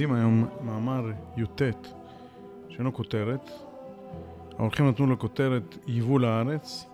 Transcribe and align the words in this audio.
לומדים 0.00 0.16
היום 0.16 0.48
מאמר 0.64 1.10
י"ט, 1.36 1.62
שאין 2.68 2.84
לו 2.84 2.94
כותרת. 2.94 3.50
האורחים 4.58 4.88
נתנו 4.88 5.06
לו 5.06 5.18
כותרת 5.18 5.78
יבוא 5.86 6.20
לארץ, 6.20 6.86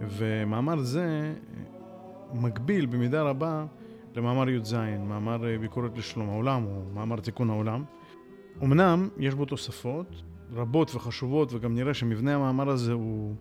ומאמר 0.00 0.78
זה 0.78 1.34
מקביל 2.32 2.86
במידה 2.86 3.22
רבה 3.22 3.64
למאמר 4.16 4.48
י"ז, 4.48 4.74
מאמר 5.08 5.38
ביקורת 5.60 5.98
לשלום 5.98 6.28
העולם, 6.28 6.64
או 6.64 6.82
מאמר 6.94 7.20
תיקון 7.20 7.50
העולם. 7.50 7.84
אמנם 8.62 9.08
יש 9.18 9.34
בו 9.34 9.44
תוספות 9.44 10.22
רבות 10.54 10.94
וחשובות, 10.94 11.52
וגם 11.52 11.74
נראה 11.74 11.94
שמבנה 11.94 12.34
המאמר 12.34 12.68
הזה 12.68 12.92
הוא 12.92 13.34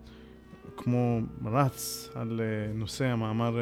כמו 0.78 1.20
רץ 1.46 2.10
על 2.16 2.42
נושא 2.74 3.06
המאמר 3.06 3.58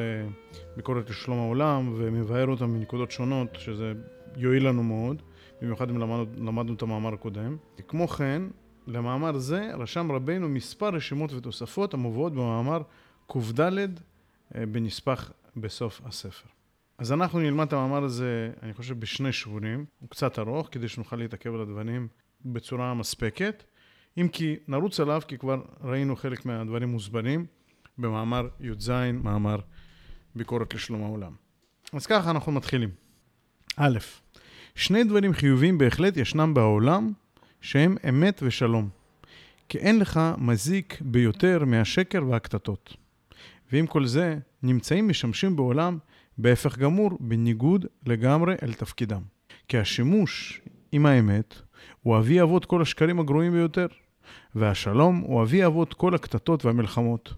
ביקורת 0.76 1.09
לשלום 1.09 1.40
העולם, 1.40 1.94
ומבאר 1.98 2.48
אותם 2.48 2.70
מנקודות 2.70 3.12
שונות, 3.12 3.48
שזה 3.54 3.94
יועיל 4.38 4.68
לנו 4.68 4.84
מאוד, 4.84 5.22
במיוחד 5.62 5.90
אם 5.90 5.98
למדנו, 5.98 6.26
למדנו 6.45 6.73
את 6.73 6.81
המאמר 6.81 7.13
הקודם. 7.13 7.58
כמו 7.88 8.08
כן, 8.08 8.41
למאמר 8.88 9.38
זה 9.38 9.72
רשם 9.77 10.12
רבנו 10.12 10.50
מספר 10.50 10.90
רשימות 10.90 11.34
ותוספות 11.34 11.94
המובאות 11.94 12.34
במאמר 12.34 12.81
קד 13.27 13.90
בנספח 14.53 15.31
בסוף 15.55 16.02
הספר. 16.05 16.50
אז 16.98 17.12
אנחנו 17.12 17.40
נלמד 17.40 17.67
את 17.67 17.73
המאמר 17.73 18.03
הזה, 18.03 18.52
אני 18.64 18.73
חושב, 18.73 19.00
בשני 19.00 19.31
שבורים, 19.31 19.86
הוא 20.00 20.09
קצת 20.09 20.40
ארוך, 20.40 20.67
כדי 20.72 20.88
שנוכל 20.88 21.16
להתעכב 21.16 21.53
על 21.53 21.62
הדברים 21.62 22.08
בצורה 22.45 22.94
מספקת. 22.94 23.64
אם 24.17 24.28
כי 24.28 24.55
נרוץ 24.67 25.00
עליו, 25.00 25.22
כי 25.28 25.38
כבר 25.38 25.62
ראינו 25.81 26.16
חלק 26.16 26.45
מהדברים 26.45 26.89
מוסברים 26.89 27.45
במאמר 27.97 28.47
י"ז, 28.59 28.89
מאמר 29.14 29.59
ביקורת 30.36 30.73
לשלום 30.73 31.03
העולם. 31.03 31.34
אז 31.94 32.06
ככה 32.06 32.31
אנחנו 32.31 32.52
מתחילים. 32.52 32.89
א', 33.78 33.97
שני 34.80 35.03
דברים 35.03 35.33
חיוביים 35.33 35.77
בהחלט 35.77 36.17
ישנם 36.17 36.53
בעולם, 36.53 37.11
שהם 37.61 37.97
אמת 38.09 38.39
ושלום. 38.44 38.89
כי 39.69 39.77
אין 39.77 39.99
לך 39.99 40.19
מזיק 40.38 41.02
ביותר 41.02 41.66
מהשקר 41.66 42.23
והקטטות. 42.30 42.95
ועם 43.72 43.88
כל 43.88 44.05
זה, 44.05 44.38
נמצאים 44.63 45.07
משמשים 45.07 45.55
בעולם 45.55 45.97
בהפך 46.38 46.77
גמור, 46.77 47.11
בניגוד 47.19 47.85
לגמרי 48.05 48.55
אל 48.63 48.73
תפקידם. 48.73 49.22
כי 49.67 49.77
השימוש 49.77 50.61
עם 50.91 51.05
האמת 51.05 51.55
הוא 52.02 52.17
אבי 52.17 52.41
אבות 52.41 52.66
כל 52.66 52.81
השקרים 52.81 53.19
הגרועים 53.19 53.52
ביותר, 53.52 53.88
והשלום 54.55 55.17
הוא 55.17 55.44
אבי 55.44 55.66
אבות 55.66 55.94
כל 55.94 56.16
הקטטות 56.16 56.66
והמלחמות, 56.66 57.33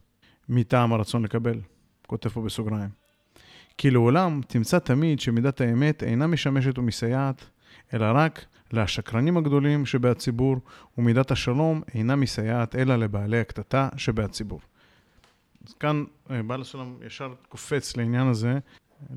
מטעם 0.50 0.94
הרצון 0.94 1.24
לקבל. 1.24 1.60
כותב 2.08 2.30
פה 2.30 2.42
בסוגריים. 2.42 3.01
כי 3.82 3.92
לעולם 3.92 4.42
תמצא 4.48 4.80
תמיד 4.80 5.20
שמידת 5.20 5.62
האמת 5.62 6.04
אינה 6.04 6.28
משמשת 6.28 6.80
ומסייעת, 6.80 7.46
אלא 7.94 8.06
רק 8.14 8.46
לשקרנים 8.74 9.38
הגדולים 9.38 9.86
שבהציבור, 9.86 10.58
ומידת 10.98 11.32
השלום 11.32 11.82
אינה 11.94 12.16
מסייעת 12.16 12.76
אלא 12.76 12.96
לבעלי 12.96 13.40
הקטטה 13.40 13.90
שבהציבור. 13.98 14.60
אז 15.68 15.74
כאן 15.74 16.04
אה, 16.32 16.44
בעל 16.44 16.62
השלום 16.62 16.98
ישר 17.06 17.34
קופץ 17.50 17.98
לעניין 17.98 18.28
הזה, 18.28 18.60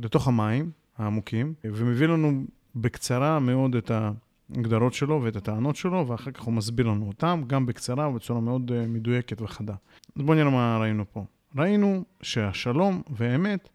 לתוך 0.03 0.29
המים 0.29 0.70
העמוקים, 0.98 1.55
ומביא 1.65 2.07
לנו 2.07 2.45
בקצרה 2.77 3.39
מאוד 3.39 3.77
את 3.77 3.91
ההגדרות 3.91 4.95
שלו 4.95 5.23
ואת 5.23 5.37
הטענות 5.37 5.77
שלו, 5.77 6.09
ואחר 6.09 6.31
כך 6.31 6.42
הוא 6.42 6.55
מסביר 6.55 6.87
לנו 6.87 7.07
אותם, 7.09 7.42
גם 7.47 7.67
בקצרה 7.67 8.09
ובצורה 8.09 8.41
מאוד 8.41 8.73
אה, 8.73 8.87
מדויקת 8.87 9.42
וחדה. 9.42 9.75
אז 10.17 10.23
בואו 10.23 10.39
נראה 10.39 10.51
מה 10.51 10.79
ראינו 10.81 11.05
פה. 11.12 11.25
ראינו 11.57 12.05
שהשלום 12.23 13.03
והאמת 13.11 13.69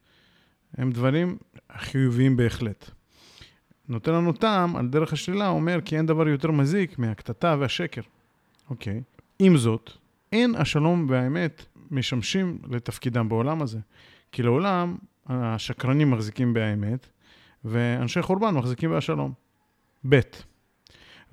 הם 0.78 0.92
דברים 0.92 1.38
חיוביים 1.78 2.38
בהחלט. 2.38 2.92
נותן 3.90 4.14
לנו 4.14 4.34
טעם, 4.34 4.76
על 4.76 4.88
דרך 4.88 5.14
השלילה, 5.14 5.48
אומר 5.48 5.80
כי 5.86 5.98
אין 5.98 6.06
דבר 6.06 6.28
יותר 6.28 6.52
מזיק 6.52 7.00
מהקטטה 7.00 7.56
והשקר. 7.60 8.02
אוקיי. 8.70 9.02
עם 9.40 9.58
זאת, 9.58 9.92
אין 10.32 10.56
השלום 10.56 11.06
והאמת 11.10 11.66
משמשים 11.92 12.60
לתפקידם 12.70 13.30
בעולם 13.30 13.62
הזה. 13.62 13.80
כי 14.32 14.44
לעולם 14.44 14.98
השקרנים 15.28 16.12
מחזיקים 16.12 16.54
בהאמת, 16.54 17.10
ואנשי 17.66 18.22
חורבן 18.22 18.56
מחזיקים 18.56 18.90
בהשלום. 18.90 19.34
ב. 20.10 20.20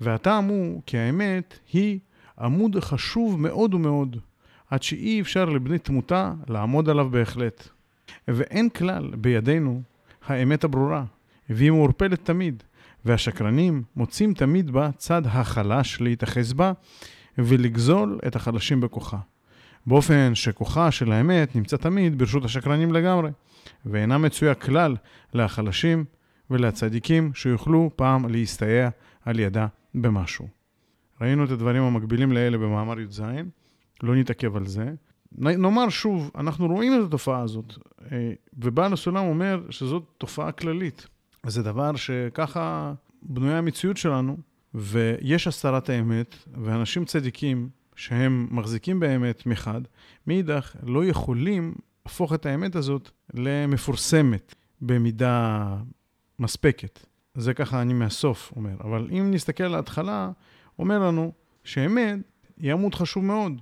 והטעם 0.01 0.45
הוא 0.45 0.81
כי 0.85 0.97
האמת 0.97 1.59
היא 1.73 1.99
עמוד 2.39 2.79
חשוב 2.79 3.41
מאוד 3.41 3.73
ומאוד, 3.73 4.17
עד 4.69 4.83
שאי 4.83 5.21
אפשר 5.21 5.45
לבני 5.45 5.79
תמותה 5.79 6.33
לעמוד 6.47 6.89
עליו 6.89 7.09
בהחלט. 7.09 7.69
ואין 8.27 8.69
כלל 8.69 9.15
בידינו 9.15 9.81
האמת 10.25 10.63
הברורה, 10.63 11.03
והיא 11.49 11.71
מעורפלת 11.71 12.25
תמיד, 12.25 12.63
והשקרנים 13.05 13.83
מוצאים 13.95 14.33
תמיד 14.33 14.71
בה 14.71 14.89
צד 14.97 15.21
החלש 15.25 16.01
להתאחז 16.01 16.53
בה 16.53 16.71
ולגזול 17.37 18.19
את 18.27 18.35
החלשים 18.35 18.81
בכוחה. 18.81 19.17
באופן 19.87 20.35
שכוחה 20.35 20.91
של 20.91 21.11
האמת 21.11 21.55
נמצא 21.55 21.77
תמיד 21.77 22.17
ברשות 22.17 22.45
השקרנים 22.45 22.93
לגמרי, 22.93 23.31
ואינה 23.85 24.17
מצויה 24.17 24.55
כלל 24.55 24.95
לחלשים 25.33 26.05
ולצדיקים 26.49 27.33
שיוכלו 27.33 27.91
פעם 27.95 28.29
להסתייע 28.29 28.89
על 29.25 29.39
ידה 29.39 29.67
במשהו. 29.95 30.47
ראינו 31.21 31.45
את 31.45 31.51
הדברים 31.51 31.83
המקבילים 31.83 32.31
לאלה 32.31 32.57
במאמר 32.57 32.99
י"ז, 32.99 33.21
לא 34.03 34.15
נתעכב 34.15 34.55
על 34.55 34.67
זה. 34.67 34.93
נאמר 35.31 35.89
שוב, 35.89 36.31
אנחנו 36.35 36.67
רואים 36.67 37.01
את 37.01 37.07
התופעה 37.07 37.41
הזאת, 37.41 37.73
אה, 38.11 38.31
ובעל 38.53 38.93
הסולם 38.93 39.25
אומר 39.25 39.61
שזאת 39.69 40.03
תופעה 40.17 40.51
כללית. 40.51 41.07
זה 41.45 41.63
דבר 41.63 41.95
שככה 41.95 42.93
בנויה 43.21 43.57
המציאות 43.57 43.97
שלנו, 43.97 44.37
ויש 44.73 45.47
הסתרת 45.47 45.89
האמת, 45.89 46.35
ואנשים 46.53 47.05
צדיקים 47.05 47.69
שהם 47.95 48.47
מחזיקים 48.51 48.99
באמת 48.99 49.45
מחד, 49.45 49.81
מאידך 50.27 50.75
לא 50.83 51.05
יכולים 51.05 51.75
להפוך 52.05 52.33
את 52.33 52.45
האמת 52.45 52.75
הזאת 52.75 53.09
למפורסמת 53.33 54.55
במידה 54.81 55.75
מספקת. 56.39 57.05
זה 57.35 57.53
ככה 57.53 57.81
אני 57.81 57.93
מהסוף 57.93 58.53
אומר. 58.55 58.75
אבל 58.83 59.07
אם 59.11 59.31
נסתכל 59.31 59.63
על 59.63 59.75
ההתחלה, 59.75 60.31
אומר 60.79 60.99
לנו 60.99 61.31
שאמת 61.63 62.19
היא 62.57 62.73
עמוד 62.73 62.95
חשוב 62.95 63.23
מאוד. 63.23 63.61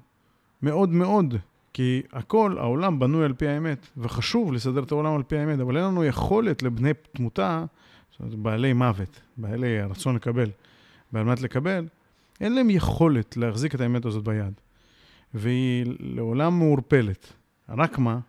מאוד 0.61 0.89
מאוד. 0.89 1.35
כי 1.75 2.01
הכל, 2.13 2.55
העולם 2.57 2.99
בנוי 2.99 3.25
על 3.25 3.33
פי 3.33 3.47
האמת, 3.47 3.87
וחשוב 3.97 4.53
לסדר 4.53 4.83
את 4.83 4.91
העולם 4.91 5.15
על 5.15 5.23
פי 5.23 5.37
האמת, 5.37 5.59
אבל 5.59 5.77
אין 5.77 5.85
לנו 5.85 6.03
יכולת 6.03 6.63
לבני 6.63 6.91
תמותה, 7.11 7.65
זאת 8.11 8.19
אומרת, 8.19 8.35
בעלי 8.35 8.73
מוות, 8.73 9.21
בעלי 9.37 9.79
הרצון 9.79 10.15
לקבל, 10.15 10.49
ועל 11.13 11.23
מנת 11.23 11.41
לקבל, 11.41 11.87
אין 12.41 12.55
להם 12.55 12.69
יכולת 12.69 13.37
להחזיק 13.37 13.75
את 13.75 13.81
האמת 13.81 14.05
הזאת 14.05 14.23
ביד. 14.23 14.53
והיא 15.33 15.85
לעולם 15.99 16.59
מעורפלת. 16.59 17.33
רק 17.69 17.99
מה? 17.99 18.19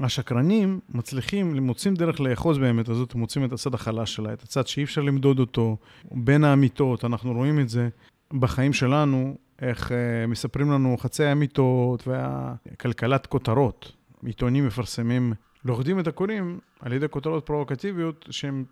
השקרנים 0.00 0.80
מצליחים, 0.88 1.56
מוצאים 1.56 1.94
דרך 1.94 2.20
לאחוז 2.20 2.58
באמת 2.58 2.88
הזאת, 2.88 3.14
מוצאים 3.14 3.44
את 3.44 3.52
הצד 3.52 3.74
החלש 3.74 4.14
שלה, 4.14 4.32
את 4.32 4.42
הצד 4.42 4.66
שאי 4.66 4.84
אפשר 4.84 5.00
למדוד 5.00 5.38
אותו, 5.38 5.76
בין 6.12 6.44
האמיתות, 6.44 7.04
אנחנו 7.04 7.32
רואים 7.32 7.60
את 7.60 7.68
זה 7.68 7.88
בחיים 8.32 8.72
שלנו, 8.72 9.36
איך 9.62 9.88
uh, 9.88 9.94
מספרים 10.28 10.70
לנו 10.70 10.96
חצי 10.98 11.24
האמיתות 11.24 12.08
והכלכלת 12.08 13.26
כותרות. 13.26 13.92
עיתונים 14.26 14.66
מפרסמים, 14.66 15.32
לוכדים 15.64 16.00
את 16.00 16.06
הקוראים 16.06 16.58
על 16.80 16.92
ידי 16.92 17.06
כותרות 17.10 17.46
פרובוקטיביות 17.46 18.26
שהן 18.30 18.64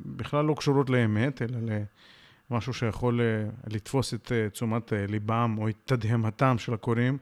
בכלל 0.00 0.44
לא 0.44 0.54
קשורות 0.54 0.90
לאמת, 0.90 1.42
אלא 1.42 1.58
למשהו 2.50 2.74
שיכול 2.74 3.20
uh, 3.20 3.74
לתפוס 3.74 4.14
את 4.14 4.26
uh, 4.26 4.52
תשומת 4.52 4.92
uh, 4.92 5.10
ליבם 5.10 5.54
או 5.58 5.68
את 5.68 5.74
תדהמתם 5.84 6.58
של 6.58 6.74
הקוראים. 6.74 7.18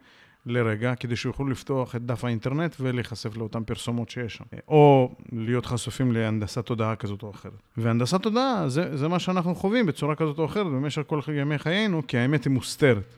לרגע, 0.46 0.94
כדי 0.94 1.16
שיוכלו 1.16 1.46
לפתוח 1.48 1.96
את 1.96 2.06
דף 2.06 2.24
האינטרנט 2.24 2.76
ולהיחשף 2.80 3.36
לאותן 3.36 3.64
פרסומות 3.64 4.10
שיש 4.10 4.36
שם. 4.36 4.44
או 4.68 5.14
להיות 5.32 5.66
חשופים 5.66 6.12
להנדסת 6.12 6.66
תודעה 6.66 6.96
כזאת 6.96 7.22
או 7.22 7.30
אחרת. 7.30 7.52
והנדסת 7.76 8.22
תודעה 8.22 8.68
זה, 8.68 8.96
זה 8.96 9.08
מה 9.08 9.18
שאנחנו 9.18 9.54
חווים 9.54 9.86
בצורה 9.86 10.14
כזאת 10.14 10.38
או 10.38 10.44
אחרת 10.44 10.66
במשך 10.66 11.02
כל 11.06 11.20
ימי 11.34 11.58
חיינו, 11.58 12.06
כי 12.06 12.18
האמת 12.18 12.44
היא 12.44 12.52
מוסתרת. 12.52 13.14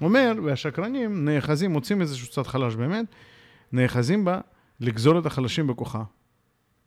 אומר, 0.00 0.32
והשקרנים 0.44 1.24
נאחזים, 1.24 1.72
מוצאים 1.72 2.00
איזשהו 2.00 2.30
צד 2.30 2.42
חלש 2.42 2.74
באמת, 2.74 3.06
נאחזים 3.72 4.24
בה 4.24 4.40
לגזול 4.80 5.18
את 5.18 5.26
החלשים 5.26 5.66
בכוחה. 5.66 6.02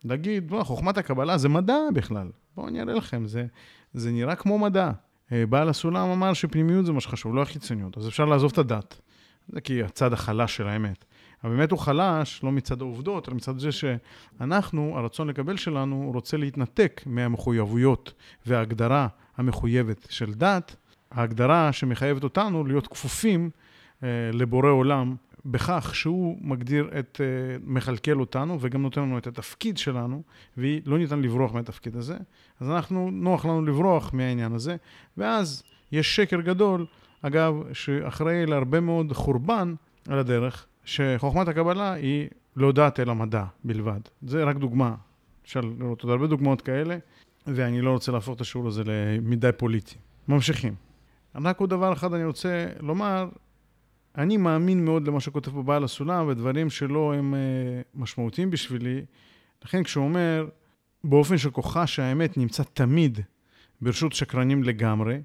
להגיד, 0.03 0.47
בוא, 0.47 0.63
חוכמת 0.63 0.97
הקבלה 0.97 1.37
זה 1.37 1.49
מדע 1.49 1.77
בכלל. 1.93 2.27
בואו 2.55 2.67
אני 2.67 2.81
אראה 2.81 2.93
לכם, 2.93 3.27
זה, 3.27 3.45
זה 3.93 4.11
נראה 4.11 4.35
כמו 4.35 4.59
מדע. 4.59 4.91
אה, 5.31 5.45
בעל 5.45 5.69
הסולם 5.69 6.09
אמר 6.09 6.33
שפנימיות 6.33 6.85
זה 6.85 6.91
מה 6.91 7.01
שחשוב, 7.01 7.35
לא 7.35 7.41
החיצוניות. 7.41 7.97
אז 7.97 8.07
אפשר 8.07 8.25
לעזוב 8.25 8.51
את 8.51 8.57
הדת. 8.57 9.01
זה 9.49 9.61
כי 9.61 9.83
הצד 9.83 10.13
החלש 10.13 10.55
של 10.55 10.67
האמת. 10.67 11.05
אבל 11.43 11.55
באמת 11.55 11.71
הוא 11.71 11.79
חלש 11.79 12.43
לא 12.43 12.51
מצד 12.51 12.81
העובדות, 12.81 13.29
אלא 13.29 13.37
מצד 13.37 13.59
זה 13.59 13.69
שאנחנו, 13.71 14.97
הרצון 14.97 15.27
לקבל 15.27 15.57
שלנו, 15.57 16.11
רוצה 16.13 16.37
להתנתק 16.37 17.01
מהמחויבויות 17.05 18.13
וההגדרה 18.45 19.07
המחויבת 19.37 20.07
של 20.09 20.33
דת, 20.33 20.75
ההגדרה 21.11 21.73
שמחייבת 21.73 22.23
אותנו 22.23 22.63
להיות 22.63 22.87
כפופים 22.87 23.49
אה, 24.03 24.09
לבורא 24.33 24.69
עולם 24.69 25.15
בכך 25.45 25.95
שהוא 25.95 26.37
מגדיר 26.41 26.89
את, 26.99 27.21
uh, 27.21 27.63
מכלכל 27.65 28.19
אותנו 28.19 28.57
וגם 28.61 28.81
נותן 28.81 29.01
לנו 29.01 29.17
את 29.17 29.27
התפקיד 29.27 29.77
שלנו, 29.77 30.21
ולא 30.57 30.97
ניתן 30.97 31.21
לברוח 31.21 31.53
מהתפקיד 31.53 31.95
הזה, 31.95 32.17
אז 32.59 32.69
אנחנו, 32.69 33.11
נוח 33.11 33.45
לנו 33.45 33.65
לברוח 33.65 34.13
מהעניין 34.13 34.53
הזה, 34.53 34.75
ואז 35.17 35.63
יש 35.91 36.15
שקר 36.15 36.41
גדול, 36.41 36.85
אגב, 37.21 37.53
שאחראי 37.73 38.45
להרבה 38.45 38.79
מאוד 38.79 39.13
חורבן 39.13 39.75
על 40.07 40.19
הדרך, 40.19 40.65
שחוכמת 40.85 41.47
הקבלה 41.47 41.93
היא 41.93 42.27
לא 42.55 42.71
דת 42.71 42.99
אלא 42.99 43.15
מדע 43.15 43.43
בלבד. 43.63 43.99
זה 44.21 44.43
רק 44.43 44.55
דוגמה, 44.55 44.95
אפשר 45.45 45.61
לראות 45.79 46.01
עוד 46.01 46.11
הרבה 46.11 46.27
דוגמאות 46.27 46.61
כאלה, 46.61 46.97
ואני 47.47 47.81
לא 47.81 47.91
רוצה 47.91 48.11
להפוך 48.11 48.35
את 48.35 48.41
השיעור 48.41 48.67
הזה 48.67 48.83
למדי 48.85 49.49
פוליטי. 49.57 49.95
ממשיכים. 50.27 50.75
רק 51.35 51.59
עוד 51.59 51.69
דבר 51.69 51.93
אחד 51.93 52.13
אני 52.13 52.25
רוצה 52.25 52.67
לומר, 52.79 53.29
אני 54.17 54.37
מאמין 54.37 54.85
מאוד 54.85 55.07
למה 55.07 55.19
שכותב 55.19 55.51
פה 55.51 55.63
בעל 55.63 55.83
הסולם, 55.83 56.27
ודברים 56.27 56.69
שלו 56.69 57.13
הם 57.13 57.33
uh, 57.33 57.99
משמעותיים 58.01 58.49
בשבילי. 58.49 59.05
לכן 59.65 59.83
כשהוא 59.83 60.05
אומר, 60.05 60.47
באופן 61.03 61.37
שכוחה 61.37 61.87
שהאמת 61.87 62.37
נמצא 62.37 62.63
תמיד 62.63 63.19
ברשות 63.81 64.13
שקרנים 64.13 64.63
לגמרי, 64.63 65.19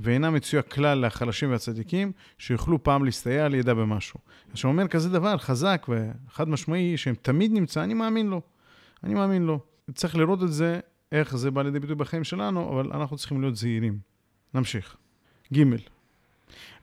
ואינה 0.00 0.30
מצויה 0.30 0.62
כלל 0.62 1.06
לחלשים 1.06 1.50
והצדיקים, 1.50 2.12
שיוכלו 2.38 2.82
פעם 2.82 3.04
להסתייע 3.04 3.44
על 3.44 3.54
ידה 3.54 3.74
במשהו. 3.74 4.20
אז 4.48 4.54
כשהוא 4.54 4.72
אומר 4.72 4.88
כזה 4.88 5.10
דבר 5.10 5.38
חזק 5.38 5.86
וחד 5.88 6.48
משמעי, 6.48 6.96
שהם 6.96 7.14
תמיד 7.22 7.52
נמצא, 7.52 7.84
אני 7.84 7.94
מאמין 7.94 8.26
לו. 8.26 8.40
אני 9.04 9.14
מאמין 9.14 9.42
לו. 9.42 9.60
צריך 9.94 10.16
לראות 10.16 10.42
את 10.42 10.52
זה, 10.52 10.80
איך 11.12 11.36
זה 11.36 11.50
בא 11.50 11.62
לידי 11.62 11.80
ביטוי 11.80 11.96
בחיים 11.96 12.24
שלנו, 12.24 12.72
אבל 12.72 12.92
אנחנו 12.92 13.16
צריכים 13.16 13.40
להיות 13.40 13.56
זהירים. 13.56 13.98
נמשיך. 14.54 14.96
ג' 15.54 15.62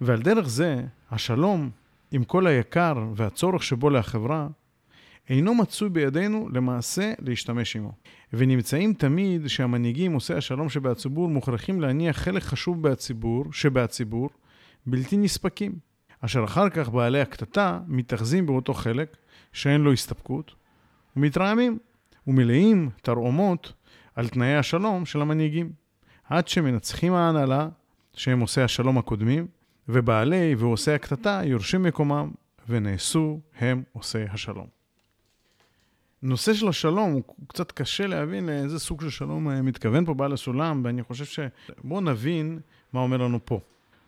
ועל 0.02 0.22
דרך 0.22 0.48
זה, 0.48 0.84
השלום, 1.12 1.70
עם 2.12 2.24
כל 2.24 2.48
היקר 2.48 3.06
והצורך 3.16 3.64
שבו 3.64 3.90
לחברה, 3.90 4.48
אינו 5.30 5.56
מצוי 5.56 5.90
בידינו 5.90 6.50
למעשה 6.54 7.14
להשתמש 7.20 7.76
עמו. 7.76 7.92
ונמצאים 8.34 8.94
תמיד 8.94 9.48
שהמנהיגים, 9.48 10.14
עושי 10.14 10.34
השלום 10.34 10.70
שבהציבור, 10.70 11.30
מוכרחים 11.30 11.82
להניח 11.82 12.18
חלק 12.18 12.44
חשוב 12.44 12.82
בהציבור, 12.82 13.46
שבהציבור, 13.52 14.30
בלתי 14.86 15.18
נספקים, 15.18 15.76
אשר 16.22 16.44
אחר 16.44 16.70
כך 16.70 16.90
בעלי 16.90 17.22
הקטטה 17.22 17.80
מתאחזים 17.88 18.46
באותו 18.46 18.74
חלק, 18.74 19.18
שאין 19.54 19.82
לו 19.82 19.94
הסתפקות, 19.94 20.56
ומתרעמים, 21.16 21.78
ומלאים 22.28 22.90
תרעומות 23.02 23.74
על 24.16 24.30
תנאי 24.30 24.56
השלום 24.56 25.06
של 25.06 25.22
המנהיגים, 25.22 25.72
עד 26.30 26.48
שמנצחים 26.48 27.14
ההנהלה, 27.14 27.70
שהם 28.14 28.40
עושי 28.40 28.62
השלום 28.62 28.98
הקודמים, 28.98 29.48
ובעלי 29.90 30.56
ועושי 30.56 30.92
הקטטה 30.92 31.42
יורשים 31.46 31.84
מקומם, 31.84 32.32
ונעשו 32.70 33.40
הם 33.60 33.84
עושי 33.94 34.24
השלום. 34.24 34.83
נושא 36.24 36.54
של 36.54 36.68
השלום, 36.68 37.12
הוא 37.12 37.24
קצת 37.48 37.72
קשה 37.72 38.08
להבין 38.08 38.46
לאיזה 38.46 38.80
סוג 38.80 39.02
של 39.02 39.10
שלום 39.10 39.50
אה, 39.50 39.62
מתכוון 39.62 40.06
פה 40.06 40.14
בעל 40.14 40.34
הסולם, 40.34 40.82
ואני 40.86 41.04
חושב 41.04 41.26
ש... 41.26 41.40
בואו 41.84 42.02
נבין 42.02 42.60
מה 42.94 43.00
אומר 43.00 43.18
לנו 43.18 43.40
פה. 43.46 43.60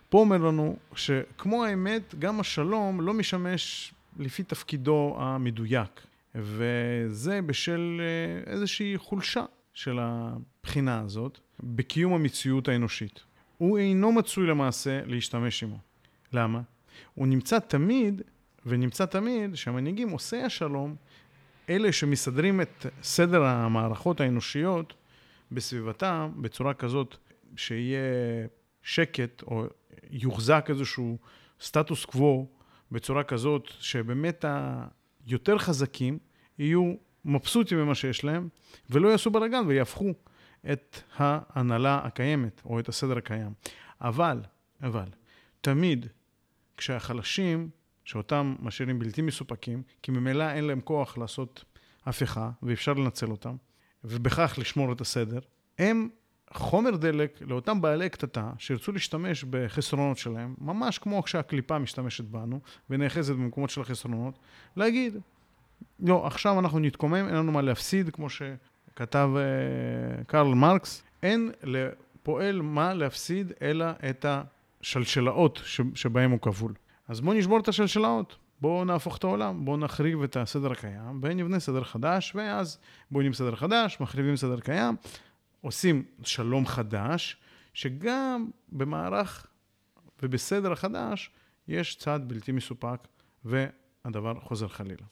פה 0.09 0.19
אומר 0.19 0.37
לנו 0.37 0.77
שכמו 0.95 1.65
האמת, 1.65 2.15
גם 2.19 2.39
השלום 2.39 3.01
לא 3.01 3.13
משמש 3.13 3.93
לפי 4.19 4.43
תפקידו 4.43 5.15
המדויק, 5.19 6.01
וזה 6.35 7.41
בשל 7.41 8.01
אה, 8.01 8.51
איזושהי 8.53 8.97
חולשה 8.97 9.45
של 9.73 9.97
הבחינה 10.01 10.99
הזאת 10.99 11.39
בקיום 11.63 12.13
המציאות 12.13 12.67
האנושית. 12.67 13.19
הוא 13.57 13.77
אינו 13.77 14.11
מצוי 14.11 14.47
למעשה 14.47 15.01
להשתמש 15.05 15.63
עמו. 15.63 15.77
למה? 16.33 16.61
הוא 17.13 17.27
נמצא 17.27 17.59
תמיד, 17.59 18.21
ונמצא 18.65 19.05
תמיד, 19.05 19.55
שהמנהיגים 19.55 20.09
עושי 20.09 20.37
השלום 20.37 20.95
אלה 21.69 21.91
שמסדרים 21.91 22.61
את 22.61 22.85
סדר 23.03 23.43
המערכות 23.43 24.21
האנושיות 24.21 24.93
בסביבתם 25.51 26.31
בצורה 26.35 26.73
כזאת 26.73 27.15
שיהיה 27.55 27.99
שקט 28.83 29.41
או 29.41 29.65
יוחזק 30.09 30.65
איזשהו 30.69 31.17
סטטוס 31.61 32.05
קוו 32.05 32.47
בצורה 32.91 33.23
כזאת 33.23 33.67
שבאמת 33.79 34.45
היותר 35.27 35.57
חזקים 35.57 36.19
יהיו 36.59 36.93
מבסוטים 37.25 37.77
ממה 37.77 37.95
שיש 37.95 38.23
להם 38.23 38.49
ולא 38.89 39.07
יעשו 39.07 39.31
בלאגן 39.31 39.63
ויהפכו 39.67 40.13
את 40.71 40.99
ההנהלה 41.17 42.01
הקיימת 42.03 42.61
או 42.65 42.79
את 42.79 42.89
הסדר 42.89 43.17
הקיים. 43.17 43.53
אבל, 44.01 44.41
אבל, 44.83 45.07
תמיד 45.61 46.05
כשהחלשים 46.77 47.69
שאותם 48.05 48.55
משאירים 48.59 48.99
בלתי 48.99 49.21
מסופקים, 49.21 49.83
כי 50.01 50.11
ממילא 50.11 50.51
אין 50.51 50.63
להם 50.63 50.81
כוח 50.81 51.17
לעשות 51.17 51.63
הפיכה, 52.05 52.49
ואפשר 52.63 52.93
לנצל 52.93 53.31
אותם, 53.31 53.55
ובכך 54.03 54.55
לשמור 54.57 54.91
את 54.91 55.01
הסדר, 55.01 55.39
הם 55.79 56.09
חומר 56.53 56.95
דלק 56.95 57.41
לאותם 57.41 57.81
בעלי 57.81 58.09
קטטה 58.09 58.51
שירצו 58.57 58.91
להשתמש 58.91 59.43
בחסרונות 59.43 60.17
שלהם, 60.17 60.55
ממש 60.57 60.99
כמו 60.99 61.23
כשהקליפה 61.23 61.79
משתמשת 61.79 62.25
בנו 62.25 62.59
ונאחזת 62.89 63.35
במקומות 63.35 63.69
של 63.69 63.81
החסרונות, 63.81 64.39
להגיד, 64.77 65.17
לא, 65.99 66.27
עכשיו 66.27 66.59
אנחנו 66.59 66.79
נתקומם, 66.79 67.15
אין 67.27 67.35
לנו 67.35 67.51
מה 67.51 67.61
להפסיד, 67.61 68.09
כמו 68.09 68.27
שכתב 68.29 69.29
uh, 69.33 70.23
קרל 70.23 70.53
מרקס, 70.53 71.03
אין 71.23 71.51
לפועל 71.63 72.61
מה 72.61 72.93
להפסיד 72.93 73.53
אלא 73.61 73.85
את 74.09 74.25
השלשלאות 74.81 75.61
שבהם 75.95 76.31
הוא 76.31 76.39
כבול. 76.39 76.73
אז 77.07 77.21
בואו 77.21 77.37
נשבור 77.37 77.59
את 77.59 77.67
השלשלאות, 77.67 78.35
בואו 78.61 78.85
נהפוך 78.85 79.17
את 79.17 79.23
העולם, 79.23 79.65
בואו 79.65 79.77
נחריב 79.77 80.23
את 80.23 80.37
הסדר 80.37 80.71
הקיים 80.71 81.19
ונבנה 81.23 81.59
סדר 81.59 81.83
חדש, 81.83 82.31
ואז 82.35 82.77
בונים 83.11 83.33
סדר 83.33 83.55
חדש, 83.55 83.97
מחריבים 83.99 84.35
סדר 84.35 84.59
קיים, 84.59 84.95
עושים 85.61 86.03
שלום 86.23 86.65
חדש, 86.65 87.37
שגם 87.73 88.49
במערך 88.71 89.47
ובסדר 90.23 90.71
החדש 90.71 91.31
יש 91.67 91.95
צד 91.95 92.19
בלתי 92.27 92.51
מסופק, 92.51 93.07
והדבר 93.45 94.39
חוזר 94.39 94.67
חלילה. 94.67 95.05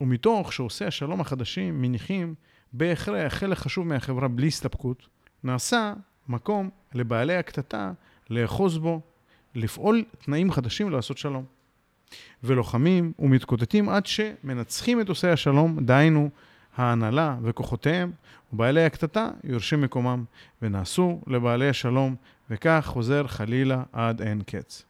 ומתוך 0.00 0.52
שעושי 0.52 0.84
השלום 0.84 1.20
החדשים 1.20 1.82
מניחים 1.82 2.34
בהכרח 2.72 3.34
חלק 3.34 3.58
חשוב 3.58 3.86
מהחברה 3.86 4.28
בלי 4.28 4.46
הסתפקות, 4.46 5.08
נעשה 5.42 5.94
מקום 6.28 6.70
לבעלי 6.94 7.36
הקטטה 7.36 7.92
לאחוז 8.30 8.78
בו 8.78 9.00
לפעול 9.56 10.04
תנאים 10.18 10.52
חדשים 10.52 10.90
לעשות 10.90 11.18
שלום. 11.18 11.44
ולוחמים 12.44 13.12
ומתקוטטים 13.18 13.88
עד 13.88 14.06
שמנצחים 14.06 15.00
את 15.00 15.08
עושי 15.08 15.28
השלום, 15.28 15.84
דהיינו 15.84 16.30
ההנהלה 16.76 17.36
וכוחותיהם, 17.42 18.12
ובעלי 18.52 18.84
הקטטה 18.84 19.30
יורשים 19.44 19.80
מקומם, 19.80 20.24
ונעשו 20.62 21.20
לבעלי 21.26 21.68
השלום, 21.68 22.14
וכך 22.50 22.84
חוזר 22.86 23.26
חלילה 23.26 23.82
עד 23.92 24.22
אין 24.22 24.42
קץ. 24.46 24.84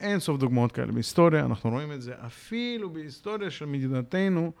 אין 0.00 0.20
סוף 0.20 0.38
דוגמאות 0.38 0.72
כאלה 0.72 0.92
בהיסטוריה, 0.92 1.44
אנחנו 1.44 1.70
רואים 1.70 1.92
את 1.92 2.02
זה 2.02 2.14
אפילו 2.26 2.90
בהיסטוריה 2.90 3.50
של 3.50 3.66
מדינתנו, 3.66 4.52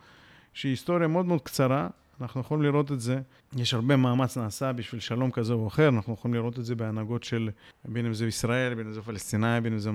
שהיא 0.52 0.70
היסטוריה 0.70 1.08
מאוד 1.08 1.26
מאוד 1.26 1.40
קצרה, 1.42 1.88
אנחנו 2.20 2.40
יכולים 2.40 2.62
לראות 2.62 2.92
את 2.92 3.00
זה. 3.00 3.20
יש 3.56 3.74
הרבה 3.74 3.96
מאמץ 3.96 4.38
נעשה 4.38 4.72
בשביל 4.72 5.00
שלום 5.00 5.30
כזה 5.30 5.52
או 5.52 5.66
אחר, 5.66 5.88
אנחנו 5.88 6.14
יכולים 6.14 6.34
לראות 6.34 6.58
את 6.58 6.64
זה 6.64 6.74
בהנהגות 6.74 7.24
של, 7.24 7.50
בין 7.84 8.06
אם 8.06 8.14
זה 8.14 8.26
ישראל, 8.26 8.74
בין 8.74 8.86
אם 8.86 8.92
זה 8.92 9.02
פלסטינאי, 9.02 9.60
בין 9.60 9.72
אם 9.72 9.78
זה, 9.78 9.90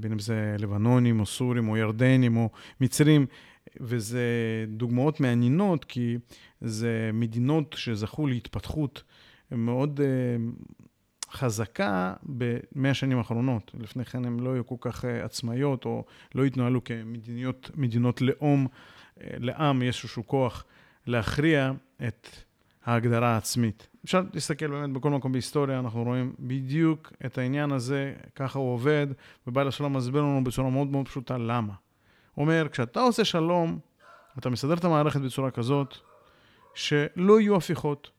בין 0.00 0.12
אם 0.12 0.18
זה 0.18 0.56
לבנונים, 0.58 1.20
או 1.20 1.26
סורים, 1.26 1.68
או 1.68 1.76
ירדנים, 1.76 2.36
או 2.36 2.48
מצרים, 2.80 3.26
וזה 3.80 4.24
דוגמאות 4.68 5.20
מעניינות, 5.20 5.84
כי 5.84 6.16
זה 6.60 7.10
מדינות 7.12 7.74
שזכו 7.78 8.26
להתפתחות 8.26 9.02
מאוד 9.52 10.00
uh, 10.00 10.66
חזקה 11.32 12.14
במאה 12.22 12.90
השנים 12.90 13.18
האחרונות. 13.18 13.70
לפני 13.80 14.04
כן 14.04 14.24
הן 14.24 14.40
לא 14.40 14.52
היו 14.52 14.66
כל 14.66 14.76
כך 14.80 15.04
uh, 15.04 15.08
עצמאיות, 15.24 15.84
או 15.84 16.04
לא 16.34 16.44
התנהלו 16.44 16.80
כמדינות 16.84 18.22
לאום, 18.22 18.66
uh, 18.66 19.20
לעם 19.38 19.82
יש 19.82 20.04
איזשהו 20.04 20.26
כוח. 20.26 20.64
להכריע 21.06 21.72
את 22.06 22.28
ההגדרה 22.84 23.28
העצמית. 23.28 23.88
אפשר 24.04 24.22
להסתכל 24.34 24.66
באמת 24.66 24.92
בכל 24.92 25.10
מקום 25.10 25.32
בהיסטוריה, 25.32 25.78
אנחנו 25.78 26.02
רואים 26.04 26.34
בדיוק 26.38 27.12
את 27.26 27.38
העניין 27.38 27.72
הזה, 27.72 28.14
ככה 28.34 28.58
הוא 28.58 28.72
עובד, 28.72 29.06
ובעל 29.46 29.68
השלום 29.68 29.96
מסביר 29.96 30.22
לנו 30.22 30.44
בצורה 30.44 30.70
מאוד 30.70 30.86
מאוד 30.86 31.08
פשוטה 31.08 31.38
למה. 31.38 31.72
הוא 32.34 32.42
אומר, 32.42 32.66
כשאתה 32.72 33.00
עושה 33.00 33.24
שלום, 33.24 33.78
אתה 34.38 34.50
מסדר 34.50 34.74
את 34.74 34.84
המערכת 34.84 35.20
בצורה 35.20 35.50
כזאת, 35.50 35.94
שלא 36.74 37.40
יהיו 37.40 37.56
הפיכות. 37.56 38.10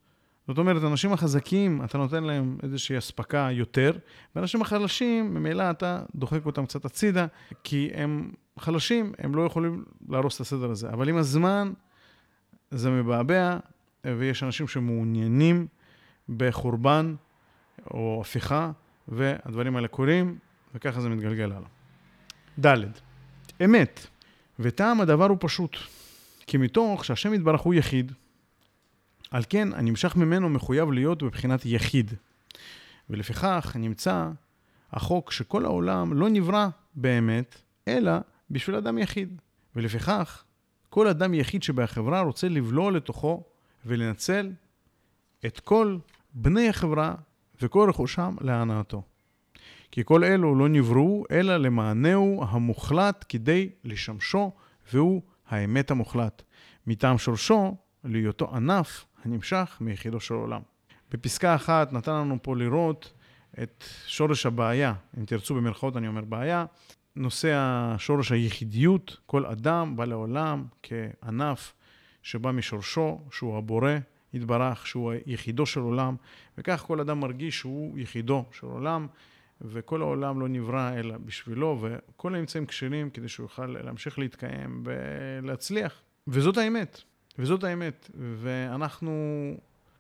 זאת 0.48 0.58
אומרת, 0.58 0.84
אנשים 0.84 1.14
החזקים, 1.14 1.84
אתה 1.84 1.98
נותן 1.98 2.24
להם 2.24 2.58
איזושהי 2.64 2.98
אספקה 2.98 3.50
יותר, 3.52 3.98
ואנשים 4.36 4.62
החלשים, 4.62 5.34
ממילא 5.34 5.70
אתה 5.70 6.04
דוחק 6.16 6.46
אותם 6.46 6.66
קצת 6.66 6.86
הצידה, 6.86 7.26
כי 7.64 7.90
הם 7.94 8.32
חלשים, 8.60 9.14
הם 9.18 9.36
לא 9.36 9.42
יכולים 9.42 9.84
להרוס 10.10 10.36
את 10.36 10.42
הסדר 10.42 10.72
הזה. 10.72 10.90
אבל 10.90 11.10
עם 11.10 11.18
הזמן, 11.18 11.74
זה 12.72 12.90
מבעבע, 12.90 13.58
ויש 14.06 14.44
אנשים 14.44 14.68
שמעוניינים 14.68 15.68
בחורבן 16.30 17.16
או 17.92 18.22
הפיכה, 18.22 18.72
והדברים 19.08 19.76
האלה 19.76 19.88
קורים, 19.88 20.38
וככה 20.76 21.02
זה 21.02 21.10
מתגלגל 21.10 21.52
הלאה. 21.52 21.70
ד', 22.66 22.92
אמת. 23.66 24.08
וטעם 24.60 25.02
הדבר 25.02 25.26
הוא 25.26 25.38
פשוט. 25.40 25.78
כי 26.48 26.58
מתוך 26.58 27.06
שהשם 27.06 27.34
יתברך 27.34 27.62
הוא 27.62 27.74
יחיד, 27.74 28.12
על 29.32 29.44
כן 29.50 29.74
הנמשך 29.74 30.16
ממנו 30.16 30.50
מחויב 30.50 30.92
להיות 30.92 31.24
בבחינת 31.24 31.66
יחיד. 31.66 32.14
ולפיכך 33.10 33.76
נמצא 33.80 34.30
החוק 34.92 35.32
שכל 35.32 35.66
העולם 35.66 36.14
לא 36.14 36.30
נברא 36.30 36.68
באמת, 36.96 37.62
אלא 37.88 38.12
בשביל 38.52 38.76
אדם 38.76 38.98
יחיד. 38.98 39.42
ולפיכך, 39.76 40.44
כל 40.98 41.08
אדם 41.08 41.34
יחיד 41.34 41.64
שבחברה 41.64 42.22
רוצה 42.22 42.50
לבלוע 42.50 42.92
לתוכו 42.92 43.44
ולנצל 43.86 44.52
את 45.46 45.60
כל 45.60 45.98
בני 46.34 46.70
החברה 46.70 47.16
וכל 47.62 47.90
רכושם 47.90 48.36
להנאתו. 48.42 49.02
כי 49.92 50.02
כל 50.06 50.24
אלו 50.24 50.56
לא 50.56 50.70
נבראו, 50.70 51.24
אלא 51.32 51.58
למענהו 51.58 52.46
המוחלט 52.50 53.26
כדי 53.30 53.70
לשמשו, 53.84 54.52
והוא 54.94 55.22
האמת 55.48 55.92
המוחלט. 55.92 56.44
מטעם 56.88 57.18
שורשו, 57.18 57.76
להיותו 58.04 58.56
ענף 58.56 59.06
הנמשך 59.24 59.78
מיחידו 59.82 60.20
של 60.20 60.34
עולם. 60.34 60.62
בפסקה 61.12 61.56
אחת 61.56 61.94
נתן 61.94 62.14
לנו 62.14 62.38
פה 62.42 62.56
לראות 62.56 63.14
את 63.64 63.84
שורש 64.06 64.46
הבעיה, 64.46 64.94
אם 65.18 65.26
תרצו 65.26 65.56
במרכאות 65.56 65.98
אני 65.98 66.08
אומר 66.08 66.22
בעיה, 66.22 66.66
נושא 67.18 67.54
השורש 67.56 68.32
היחידיות, 68.32 69.18
כל 69.26 69.46
אדם 69.46 69.96
בא 69.96 70.06
לעולם 70.06 70.66
כענף 70.84 71.74
שבא 72.22 72.52
משורשו, 72.52 73.22
שהוא 73.32 73.58
הבורא 73.58 73.92
יתברך, 74.34 74.88
שהוא 74.88 75.14
יחידו 75.26 75.66
של 75.66 75.80
עולם, 75.80 76.16
וכך 76.58 76.84
כל 76.88 77.00
אדם 77.00 77.20
מרגיש 77.20 77.60
שהוא 77.60 78.00
יחידו 78.00 78.46
של 78.52 78.68
עולם, 78.68 79.08
וכל 79.62 80.02
העולם 80.02 80.40
לא 80.40 80.48
נברא 80.48 80.94
אלא 80.94 81.18
בשבילו, 81.18 81.82
וכל 81.82 82.36
האמצעים 82.36 82.66
כשרים 82.66 83.10
כדי 83.10 83.28
שהוא 83.28 83.44
יוכל 83.44 83.66
להמשיך 83.66 84.20
להתקיים 84.20 84.84
ולהצליח. 84.84 86.02
וזאת 86.28 86.58
האמת, 86.58 87.02
וזאת 87.40 87.64
האמת, 87.64 88.10
ואנחנו... 88.16 89.54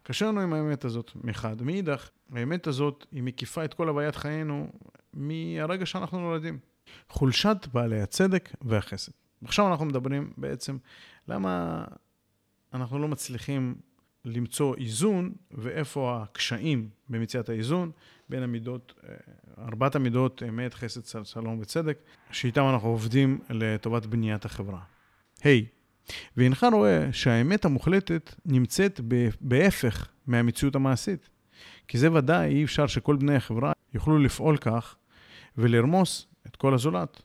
קשה 0.04 0.26
לנו 0.26 0.42
עם 0.42 0.54
האמת 0.54 0.86
הזאת 0.86 1.12
מחד. 1.24 1.62
מאידך, 1.62 2.10
האמת 2.34 2.68
הזאת 2.68 3.06
היא 3.12 3.24
מקיפה 3.24 3.66
את 3.66 3.74
כל 3.74 3.90
הוויית 3.90 4.16
חיינו 4.16 4.68
מהרגע 5.14 5.86
שאנחנו 5.86 6.20
נולדים. 6.20 6.60
חולשת 7.10 7.67
בעלי 7.74 8.01
הצדק 8.01 8.50
והחסד. 8.62 9.12
עכשיו 9.46 9.67
אנחנו 9.67 9.86
מדברים 9.86 10.32
בעצם 10.38 10.77
למה 11.27 11.84
אנחנו 12.74 13.00
לא 13.00 13.08
מצליחים 13.08 13.75
למצוא 14.25 14.75
איזון 14.75 15.34
ואיפה 15.51 16.20
הקשיים 16.24 16.89
במציאת 17.10 17.50
האיזון 17.50 17.91
בין 18.29 18.44
המידות, 18.44 18.94
אה, 19.03 19.13
ארבעת 19.65 19.96
המידות, 19.96 20.44
אמת, 20.50 20.74
חסד, 20.74 21.25
שלום 21.25 21.60
וצדק, 21.60 21.98
שאיתם 22.32 22.63
אנחנו 22.74 22.89
עובדים 22.89 23.39
לטובת 23.50 24.06
בניית 24.06 24.46
החברה. 24.46 24.79
היי, 25.44 25.65
hey, 25.65 26.12
והנך 26.38 26.65
רואה 26.74 27.13
שהאמת 27.13 27.65
המוחלטת 27.65 28.36
נמצאת 28.46 29.01
בהפך 29.41 30.08
מהמציאות 30.27 30.75
המעשית. 30.75 31.29
כי 31.88 31.98
זה 31.98 32.13
ודאי 32.13 32.56
אי 32.56 32.63
אפשר 32.63 32.88
שכל 32.88 33.15
בני 33.15 33.36
החברה 33.36 33.72
יוכלו 33.94 34.17
לפעול 34.17 34.58
כך 34.58 34.96
ולרמוס 35.58 36.27
את 36.48 36.56
כל 36.56 36.74
הזולת. 36.74 37.22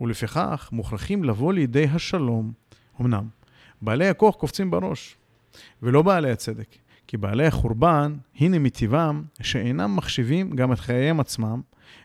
ולפיכך 0.00 0.68
מוכרחים 0.72 1.24
לבוא 1.24 1.52
לידי 1.52 1.84
השלום, 1.84 2.52
אמנם. 3.00 3.28
בעלי 3.82 4.08
הכוח 4.08 4.34
קופצים 4.34 4.70
בראש, 4.70 5.16
ולא 5.82 6.02
בעלי 6.02 6.30
הצדק. 6.30 6.76
כי 7.06 7.16
בעלי 7.16 7.46
החורבן, 7.46 8.16
הנה 8.36 8.58
מטבעם, 8.58 9.24
שאינם 9.42 9.96
מחשיבים 9.96 10.50
גם 10.50 10.72
את 10.72 10.80
חייהם 10.80 11.20
עצמם, 11.20 11.60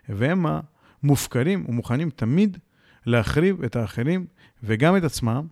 והמה 0.10 0.60
מופקרים 1.04 1.66
ומוכנים 1.68 2.10
תמיד 2.10 2.58
להחריב 3.06 3.64
את 3.64 3.76
האחרים 3.76 4.26
וגם 4.64 4.98
את 4.98 5.04
עצמם, 5.04 5.48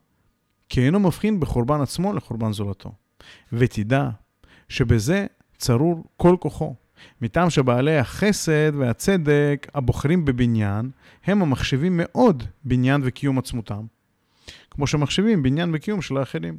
כי 0.70 0.86
אינו 0.86 1.00
מבחין 1.00 1.40
בחורבן 1.40 1.82
עצמו 1.82 2.14
לחורבן 2.14 2.52
זולתו. 2.52 2.92
ותדע 3.54 4.10
שבזה 4.70 5.26
צרור 5.58 6.04
כל 6.18 6.36
כוחו. 6.40 6.76
מטעם 7.22 7.50
שבעלי 7.50 7.98
החסד 7.98 8.72
והצדק 8.76 9.68
הבוחרים 9.74 10.26
בבניין, 10.26 10.90
הם 11.26 11.42
המחשבים 11.42 11.94
מאוד 11.98 12.44
בניין 12.64 13.02
וקיום 13.04 13.38
עצמותם, 13.38 13.86
כמו 14.72 14.88
שמחשבים 14.88 15.44
בניין 15.44 15.72
וקיום 15.74 16.02
של 16.02 16.18
האחרים. 16.18 16.58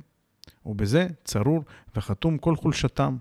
ובזה 0.66 1.06
צרור 1.25 1.64
וחתום 1.97 2.38
כל 2.38 2.56
חולשתם. 2.56 3.16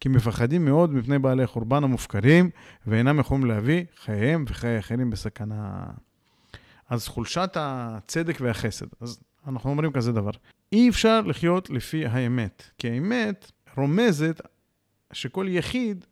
כי 0.00 0.08
מפחדים 0.08 0.64
מאוד 0.64 0.94
מפני 0.94 1.18
בעלי 1.18 1.46
חורבן 1.46 1.84
המופקרים, 1.84 2.50
ואינם 2.86 3.18
יכולים 3.18 3.44
להביא 3.44 3.84
חייהם 3.96 4.44
וחיי 4.48 4.76
האחרים 4.76 5.10
בסכנה. 5.10 5.84
אז 6.88 7.08
חולשת 7.08 7.50
הצדק 7.54 8.38
והחסד. 8.40 8.86
אז 9.00 9.20
אנחנו 9.46 9.70
אומרים 9.70 9.92
כזה 9.92 10.12
דבר. 10.12 10.30
אי 10.72 10.88
אפשר 10.88 11.20
לחיות 11.20 11.70
לפי 11.70 12.06
האמת, 12.06 12.70
כי 12.78 12.90
האמת 12.90 13.52
רומזת 13.76 14.40
שכל 15.12 15.46
יחיד 15.48 16.04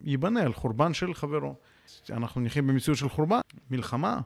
ייבנה 0.00 0.42
על 0.42 0.52
חורבן 0.52 0.94
של 0.94 1.14
חברו. 1.14 1.54
אנחנו 2.10 2.40
נחיה 2.40 2.62
במציאות 2.62 2.98
של 2.98 3.08
חורבן, 3.08 3.40
מלחמה. 3.70 4.20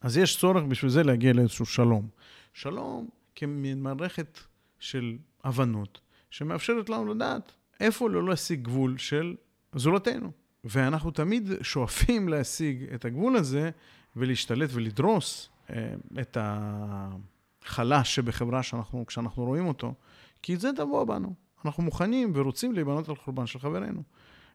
אז 0.00 0.16
יש 0.16 0.38
צורך 0.38 0.64
בשביל 0.64 0.90
זה 0.90 1.02
להגיע 1.02 1.32
לאיזשהו 1.32 1.66
שלום. 1.66 2.08
שלום 2.54 3.08
כמין 3.34 3.82
מערכת 3.82 4.38
של 4.78 5.16
הבנות, 5.44 6.00
שמאפשרת 6.30 6.88
לנו 6.88 7.14
לדעת 7.14 7.52
איפה 7.80 8.10
לא 8.10 8.24
להשיג 8.24 8.62
גבול 8.62 8.98
של 8.98 9.36
זולתנו. 9.74 10.30
ואנחנו 10.64 11.10
תמיד 11.10 11.48
שואפים 11.62 12.28
להשיג 12.28 12.84
את 12.94 13.04
הגבול 13.04 13.36
הזה 13.36 13.70
ולהשתלט 14.16 14.70
ולדרוס 14.72 15.48
אה, 15.70 15.94
את 16.20 16.36
החלש 16.40 18.14
שבחברה 18.14 18.62
שאנחנו, 18.62 19.06
כשאנחנו 19.06 19.44
רואים 19.44 19.66
אותו, 19.66 19.94
כי 20.42 20.56
זה 20.56 20.70
טבוע 20.76 21.04
בנו. 21.04 21.34
אנחנו 21.64 21.82
מוכנים 21.82 22.32
ורוצים 22.34 22.72
להיבנות 22.72 23.08
על 23.08 23.16
חורבן 23.16 23.46
של 23.46 23.58
חברינו. 23.58 24.02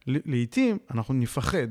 לעתים 0.08 0.78
אנחנו 0.92 1.14
נפחד 1.14 1.68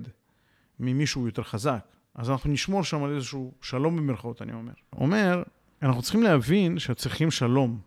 ממישהו 0.80 1.26
יותר 1.26 1.42
חזק, 1.42 1.84
אז 2.14 2.30
אנחנו 2.30 2.50
נשמור 2.50 2.84
שם 2.84 3.04
על 3.04 3.16
איזשהו 3.16 3.52
שלום 3.62 3.96
במרכאות, 3.96 4.42
אני 4.42 4.52
אומר. 4.52 4.72
אומר, 4.92 5.42
אנחנו 5.82 6.02
צריכים 6.02 6.22
להבין 6.22 6.78
שצריכים 6.78 7.30
שלום. 7.30 7.80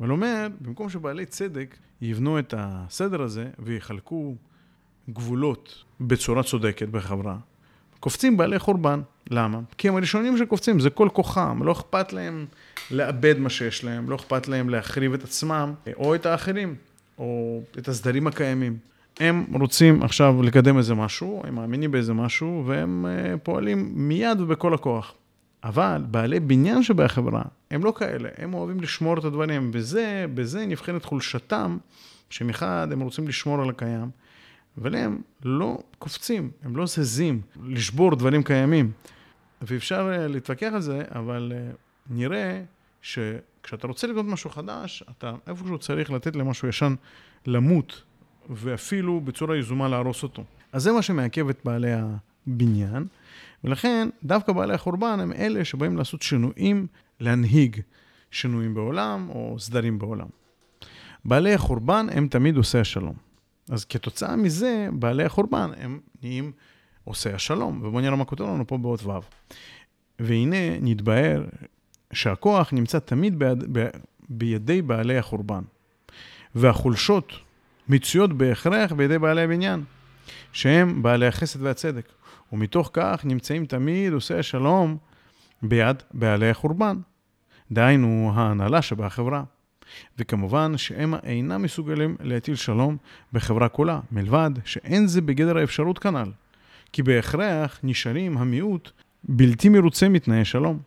אבל 0.00 0.10
אומר, 0.10 0.46
במקום 0.60 0.90
שבעלי 0.90 1.26
צדק 1.26 1.76
יבנו 2.00 2.38
את 2.38 2.54
הסדר 2.56 3.22
הזה 3.22 3.50
ויחלקו 3.58 4.36
גבולות 5.10 5.84
בצורה 6.00 6.42
צודקת 6.42 6.88
בחברה, 6.88 7.38
קופצים 8.00 8.36
בעלי 8.36 8.58
חורבן. 8.58 9.00
למה? 9.30 9.60
כי 9.78 9.88
הם 9.88 9.96
הראשונים 9.96 10.38
שקופצים, 10.38 10.80
זה 10.80 10.90
כל 10.90 11.08
כוחם, 11.12 11.62
לא 11.62 11.72
אכפת 11.72 12.12
להם 12.12 12.46
לאבד 12.90 13.38
מה 13.38 13.50
שיש 13.50 13.84
להם, 13.84 14.10
לא 14.10 14.16
אכפת 14.16 14.48
להם 14.48 14.68
להחריב 14.68 15.14
את 15.14 15.24
עצמם 15.24 15.74
או 15.96 16.14
את 16.14 16.26
האחרים, 16.26 16.74
או 17.18 17.62
את 17.78 17.88
הסדרים 17.88 18.26
הקיימים. 18.26 18.78
הם 19.20 19.44
רוצים 19.52 20.02
עכשיו 20.02 20.42
לקדם 20.42 20.78
איזה 20.78 20.94
משהו, 20.94 21.42
הם 21.46 21.54
מאמינים 21.54 21.90
באיזה 21.90 22.14
משהו, 22.14 22.62
והם 22.66 23.06
uh, 23.06 23.38
פועלים 23.38 23.92
מיד 23.94 24.40
ובכל 24.40 24.74
הכוח. 24.74 25.14
אבל 25.64 26.04
בעלי 26.10 26.40
בניין 26.40 26.82
שבחברה, 26.82 27.42
הם 27.70 27.84
לא 27.84 27.92
כאלה, 27.98 28.28
הם 28.38 28.54
אוהבים 28.54 28.80
לשמור 28.80 29.18
את 29.18 29.24
הדברים, 29.24 29.70
וזה, 29.72 30.26
בזה 30.34 30.66
נבחנת 30.66 31.04
חולשתם, 31.04 31.78
שמחד 32.30 32.88
הם 32.92 33.00
רוצים 33.00 33.28
לשמור 33.28 33.62
על 33.62 33.70
הקיים, 33.70 34.10
אבל 34.80 34.94
הם 34.94 35.18
לא 35.44 35.78
קופצים, 35.98 36.50
הם 36.62 36.76
לא 36.76 36.86
זזים 36.86 37.40
לשבור 37.64 38.16
דברים 38.16 38.42
קיימים. 38.42 38.90
ואפשר 39.62 40.10
uh, 40.12 40.28
להתווכח 40.28 40.70
על 40.74 40.80
זה, 40.80 41.02
אבל 41.14 41.52
uh, 41.52 41.76
נראה 42.10 42.62
שכשאתה 43.02 43.86
רוצה 43.86 44.06
לקנות 44.06 44.26
משהו 44.26 44.50
חדש, 44.50 45.04
אתה 45.10 45.34
איפשהו 45.46 45.78
צריך 45.78 46.10
לתת 46.10 46.36
למשהו 46.36 46.68
ישן 46.68 46.94
למות 47.46 48.02
ואפילו 48.50 49.20
בצורה 49.20 49.56
יזומה 49.56 49.88
להרוס 49.88 50.22
אותו. 50.22 50.44
אז 50.72 50.82
זה 50.82 50.92
מה 50.92 51.02
שמעכב 51.02 51.48
את 51.48 51.60
בעלי 51.64 51.92
הבניין, 52.46 53.06
ולכן 53.64 54.08
דווקא 54.24 54.52
בעלי 54.52 54.74
החורבן 54.74 55.20
הם 55.20 55.32
אלה 55.32 55.64
שבאים 55.64 55.96
לעשות 55.96 56.22
שינויים, 56.22 56.86
להנהיג 57.20 57.80
שינויים 58.30 58.74
בעולם 58.74 59.28
או 59.28 59.56
סדרים 59.58 59.98
בעולם. 59.98 60.26
בעלי 61.24 61.54
החורבן 61.54 62.06
הם 62.12 62.28
תמיד 62.28 62.56
עושי 62.56 62.78
השלום. 62.78 63.14
אז 63.70 63.84
כתוצאה 63.84 64.36
מזה, 64.36 64.88
בעלי 64.92 65.24
החורבן 65.24 65.70
הם 65.76 66.00
נהיים 66.22 66.52
עושי 67.04 67.30
השלום. 67.30 67.80
ובואו 67.82 68.00
נראה 68.00 68.16
מה 68.16 68.24
כותב 68.24 68.44
לנו 68.44 68.66
פה 68.66 68.78
באות 68.78 69.04
ו'. 69.04 69.10
והנה 70.18 70.78
נתבהר 70.80 71.44
שהכוח 72.12 72.72
נמצא 72.72 72.98
תמיד 72.98 73.38
ביד, 73.38 73.64
בידי 74.28 74.82
בעלי 74.82 75.18
החורבן. 75.18 75.62
והחולשות 76.54 77.32
מצויות 77.88 78.32
בהכרח 78.32 78.92
בידי 78.92 79.18
בעלי 79.18 79.42
הבניין, 79.42 79.84
שהם 80.52 81.02
בעלי 81.02 81.26
החסד 81.26 81.62
והצדק, 81.62 82.08
ומתוך 82.52 82.90
כך 82.92 83.20
נמצאים 83.24 83.66
תמיד 83.66 84.12
עושי 84.12 84.34
השלום 84.34 84.96
ביד 85.62 86.02
בעלי 86.14 86.50
החורבן, 86.50 86.96
דהיינו 87.72 88.32
ההנהלה 88.34 88.82
שבחברה. 88.82 89.42
וכמובן 90.18 90.76
שהם 90.76 91.14
אינם 91.14 91.62
מסוגלים 91.62 92.16
להטיל 92.20 92.54
שלום 92.54 92.96
בחברה 93.32 93.68
כולה, 93.68 94.00
מלבד 94.12 94.50
שאין 94.64 95.06
זה 95.06 95.20
בגדר 95.20 95.58
האפשרות 95.58 95.98
כנ"ל, 95.98 96.30
כי 96.92 97.02
בהכרח 97.02 97.80
נשארים 97.82 98.38
המיעוט 98.38 98.90
בלתי 99.24 99.68
מרוצה 99.68 100.08
מתנאי 100.08 100.44
שלום. 100.44 100.78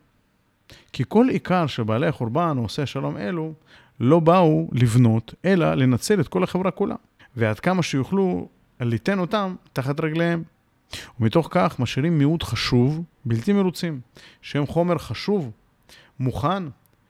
כי 0.92 1.04
כל 1.08 1.26
עיקר 1.30 1.66
של 1.66 1.82
בעלי 1.82 2.06
החורבן 2.06 2.54
או 2.56 2.62
עושי 2.62 2.82
השלום 2.82 3.16
אלו, 3.16 3.52
לא 4.00 4.20
באו 4.20 4.68
לבנות, 4.72 5.34
אלא 5.44 5.74
לנצל 5.74 6.20
את 6.20 6.28
כל 6.28 6.44
החברה 6.44 6.70
כולה. 6.70 6.94
ועד 7.36 7.60
כמה 7.60 7.82
שיוכלו 7.82 8.48
ליתן 8.80 9.18
אותם 9.18 9.54
תחת 9.72 10.00
רגליהם. 10.00 10.42
ומתוך 11.20 11.48
כך 11.50 11.80
משאירים 11.80 12.18
מיעוט 12.18 12.42
חשוב, 12.42 13.02
בלתי 13.24 13.52
מרוצים, 13.52 14.00
שהם 14.42 14.66
חומר 14.66 14.98
חשוב, 14.98 15.50
מוכן, 16.20 16.62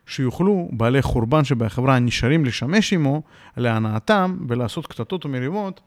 שיוכלו 0.06 0.68
בעלי 0.72 1.02
חורבן 1.02 1.44
שבחברה 1.44 1.96
הנשארים 1.96 2.44
לשמש 2.44 2.92
עמו 2.92 3.22
להנאתם 3.56 4.38
ולעשות 4.48 4.86
קטטות 4.86 5.26
ומריבות 5.26 5.80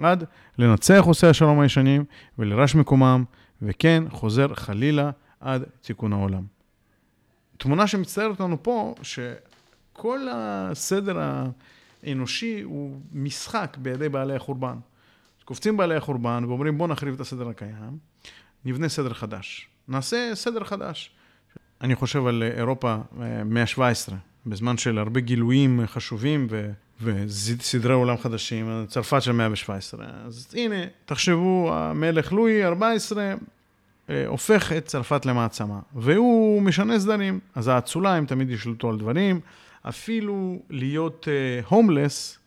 עד 0.00 0.24
לנצח 0.58 1.02
עושי 1.06 1.26
השלום 1.26 1.60
הישנים 1.60 2.04
ולרש 2.38 2.74
מקומם, 2.74 3.24
וכן 3.62 4.04
חוזר 4.10 4.54
חלילה 4.54 5.10
עד 5.40 5.64
תיקון 5.80 6.12
העולם. 6.12 6.42
תמונה 7.56 7.86
שמצטיירת 7.86 8.40
לנו 8.40 8.62
פה, 8.62 8.94
שכל 10.00 10.26
הסדר 10.32 11.18
האנושי 12.02 12.60
הוא 12.62 13.00
משחק 13.12 13.76
בידי 13.80 14.08
בעלי 14.08 14.34
החורבן. 14.34 14.76
קופצים 15.44 15.76
בעלי 15.76 15.94
החורבן 15.94 16.44
ואומרים 16.48 16.78
בואו 16.78 16.88
נחריב 16.88 17.14
את 17.14 17.20
הסדר 17.20 17.48
הקיים, 17.48 17.98
נבנה 18.64 18.88
סדר 18.88 19.14
חדש. 19.14 19.68
נעשה 19.88 20.30
סדר 20.34 20.64
חדש. 20.64 21.10
אני 21.80 21.94
חושב 21.94 22.26
על 22.26 22.42
אירופה 22.42 22.96
אה, 23.20 23.44
מאה 23.44 23.62
ה-17, 23.62 24.12
בזמן 24.46 24.76
של 24.76 24.98
הרבה 24.98 25.20
גילויים 25.20 25.80
חשובים 25.86 26.46
ו... 26.50 26.70
וסדרי 27.02 27.92
עולם 27.94 28.16
חדשים, 28.16 28.86
צרפת 28.88 29.22
של 29.22 29.32
מאה 29.32 29.50
ו-17. 29.50 30.02
אז 30.26 30.54
הנה, 30.56 30.76
תחשבו, 31.04 31.70
המלך 31.74 32.32
לואי 32.32 32.64
14 32.64 33.34
אה, 34.10 34.26
הופך 34.26 34.72
את 34.72 34.84
צרפת 34.84 35.26
למעצמה, 35.26 35.78
והוא 35.94 36.62
משנה 36.62 37.00
סדרים. 37.00 37.40
אז 37.54 37.68
האצולה, 37.68 38.14
הם 38.14 38.26
תמיד 38.26 38.50
ישלטו 38.50 38.88
על 38.88 38.98
דברים, 38.98 39.40
אפילו 39.88 40.62
להיות 40.70 41.28
הומלס 41.66 42.34
uh, 42.34 42.40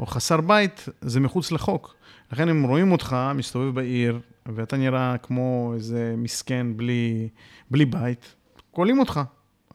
או 0.00 0.06
חסר 0.06 0.40
בית, 0.40 0.88
זה 1.00 1.20
מחוץ 1.20 1.52
לחוק. 1.52 1.94
לכן 2.32 2.48
הם 2.48 2.62
רואים 2.62 2.92
אותך 2.92 3.16
מסתובב 3.34 3.74
בעיר, 3.74 4.20
ואתה 4.46 4.76
נראה 4.76 5.18
כמו 5.18 5.72
איזה 5.74 6.14
מסכן 6.16 6.76
בלי, 6.76 7.28
בלי 7.70 7.84
בית, 7.84 8.34
כולאים 8.70 8.98
אותך, 8.98 9.20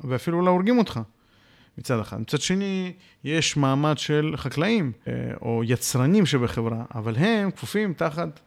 ואפילו 0.03 0.41
לא 0.41 0.49
הורגים 0.49 0.77
אותך. 0.77 0.99
מצד 1.77 1.99
אחד. 1.99 2.21
מצד 2.21 2.41
שני, 2.41 2.93
יש 3.23 3.57
מעמד 3.57 3.97
של 3.97 4.33
חקלאים 4.35 4.91
אה, 5.07 5.13
או 5.41 5.61
יצרנים 5.65 6.25
שבחברה, 6.25 6.83
אבל 6.95 7.15
הם 7.15 7.51
כפופים 7.51 7.93
תחת 7.93 8.39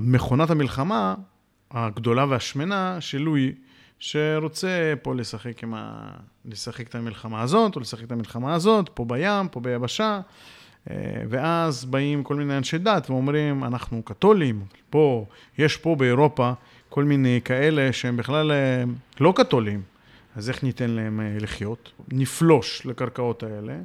מכונת 0.00 0.50
המלחמה 0.50 1.14
הגדולה 1.70 2.26
והשמנה 2.28 3.00
של 3.00 3.18
לואי, 3.18 3.52
שרוצה 3.98 4.94
פה 5.02 5.14
לשחק, 5.14 5.62
עם 5.62 5.74
ה... 5.74 6.10
לשחק 6.44 6.88
את 6.88 6.94
המלחמה 6.94 7.42
הזאת, 7.42 7.76
או 7.76 7.80
לשחק 7.80 8.04
את 8.04 8.12
המלחמה 8.12 8.54
הזאת, 8.54 8.88
פה 8.88 9.04
בים, 9.04 9.48
פה 9.48 9.60
ביבשה. 9.60 10.20
אה, 10.90 10.96
ואז 11.28 11.84
באים 11.84 12.22
כל 12.22 12.34
מיני 12.34 12.56
אנשי 12.56 12.78
דת 12.78 13.10
ואומרים, 13.10 13.64
אנחנו 13.64 14.02
קתולים, 14.02 14.64
פה, 14.90 15.26
יש 15.58 15.76
פה 15.76 15.94
באירופה 15.94 16.52
כל 16.88 17.04
מיני 17.04 17.40
כאלה 17.44 17.92
שהם 17.92 18.16
בכלל 18.16 18.52
אה, 18.52 18.84
לא 19.20 19.32
קתולים, 19.36 19.82
אז 20.36 20.48
איך 20.48 20.62
ניתן 20.62 20.90
להם 20.90 21.20
אה, 21.20 21.36
לחיות? 21.40 21.92
נפלוש 22.12 22.86
לקרקעות 22.86 23.42
האלה 23.42 23.76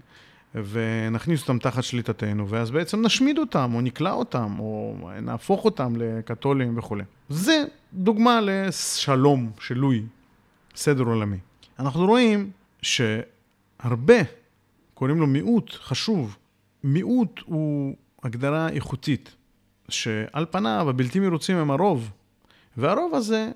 ונכניס 0.56 1.42
אותם 1.42 1.60
תחת 1.60 1.84
שליטתנו, 1.84 2.50
ואז 2.50 2.72
בעצם 2.72 3.06
נשמיד 3.06 3.38
אותם, 3.38 3.72
או 3.76 3.82
נקלע 3.82 4.12
אותם, 4.12 4.56
או 4.60 4.98
נהפוך 5.22 5.66
אותם 5.66 5.94
לקתולים 5.96 6.78
וכולי. 6.78 7.04
זה 7.30 7.64
דוגמה 7.94 8.40
לשלום 8.42 9.52
של 9.60 9.78
לואי, 9.78 10.02
סדר 10.76 11.04
עולמי. 11.04 11.38
אנחנו 11.80 12.06
רואים 12.06 12.52
שהרבה, 12.82 14.20
קוראים 14.94 15.20
לו 15.20 15.28
מיעוט 15.28 15.74
חשוב, 15.74 16.38
מיעוט 16.84 17.40
הוא 17.46 17.96
הגדרה 18.24 18.70
איכותית, 18.70 19.36
שעל 19.90 20.46
פניו 20.52 20.90
הבלתי 20.90 21.20
מרוצים 21.20 21.58
הם 21.58 21.72
הרוב, 21.72 22.12
והרוב 22.78 23.16
הזה, 23.16 23.52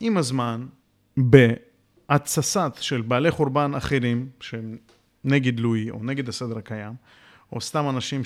עם 0.00 0.16
הזמן, 0.16 0.66
בהתססת 1.16 2.72
של 2.80 3.00
בעלי 3.00 3.30
חורבן 3.30 3.74
אחרים, 3.74 4.28
שהם 4.40 4.76
נגד 5.24 5.60
לואי, 5.60 5.90
או 5.90 5.98
נגד 6.02 6.28
הסדר 6.28 6.58
הקיים, 6.58 6.92
או 7.52 7.60
סתם 7.60 7.88
אנשים 7.88 8.22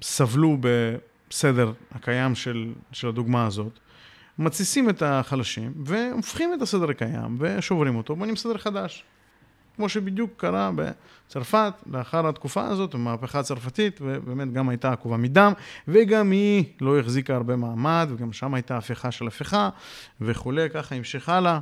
שסבלו 0.00 0.58
בסדר 0.60 1.72
הקיים 1.92 2.34
של, 2.34 2.72
של 2.92 3.08
הדוגמה 3.08 3.46
הזאת, 3.46 3.78
מתסיסים 4.38 4.90
את 4.90 5.02
החלשים, 5.02 5.72
והופכים 5.84 6.54
את 6.54 6.62
הסדר 6.62 6.90
הקיים, 6.90 7.36
ושוברים 7.38 7.96
אותו, 7.96 8.16
בונים 8.16 8.36
סדר 8.36 8.58
חדש. 8.58 9.04
כמו 9.76 9.88
שבדיוק 9.88 10.30
קרה 10.36 10.70
בצרפת 10.74 11.72
לאחר 11.86 12.28
התקופה 12.28 12.66
הזאת, 12.66 12.94
המהפכה 12.94 13.38
הצרפתית, 13.38 13.98
ובאמת 14.02 14.52
גם 14.52 14.68
הייתה 14.68 14.92
עקובה 14.92 15.16
מדם, 15.16 15.52
וגם 15.88 16.30
היא 16.30 16.64
לא 16.80 16.98
החזיקה 16.98 17.34
הרבה 17.34 17.56
מעמד, 17.56 18.08
וגם 18.10 18.32
שם 18.32 18.54
הייתה 18.54 18.76
הפיכה 18.76 19.10
של 19.10 19.26
הפיכה 19.26 19.68
וכולי, 20.20 20.70
ככה 20.70 20.94
המשיך 20.94 21.28
הלאה, 21.28 21.58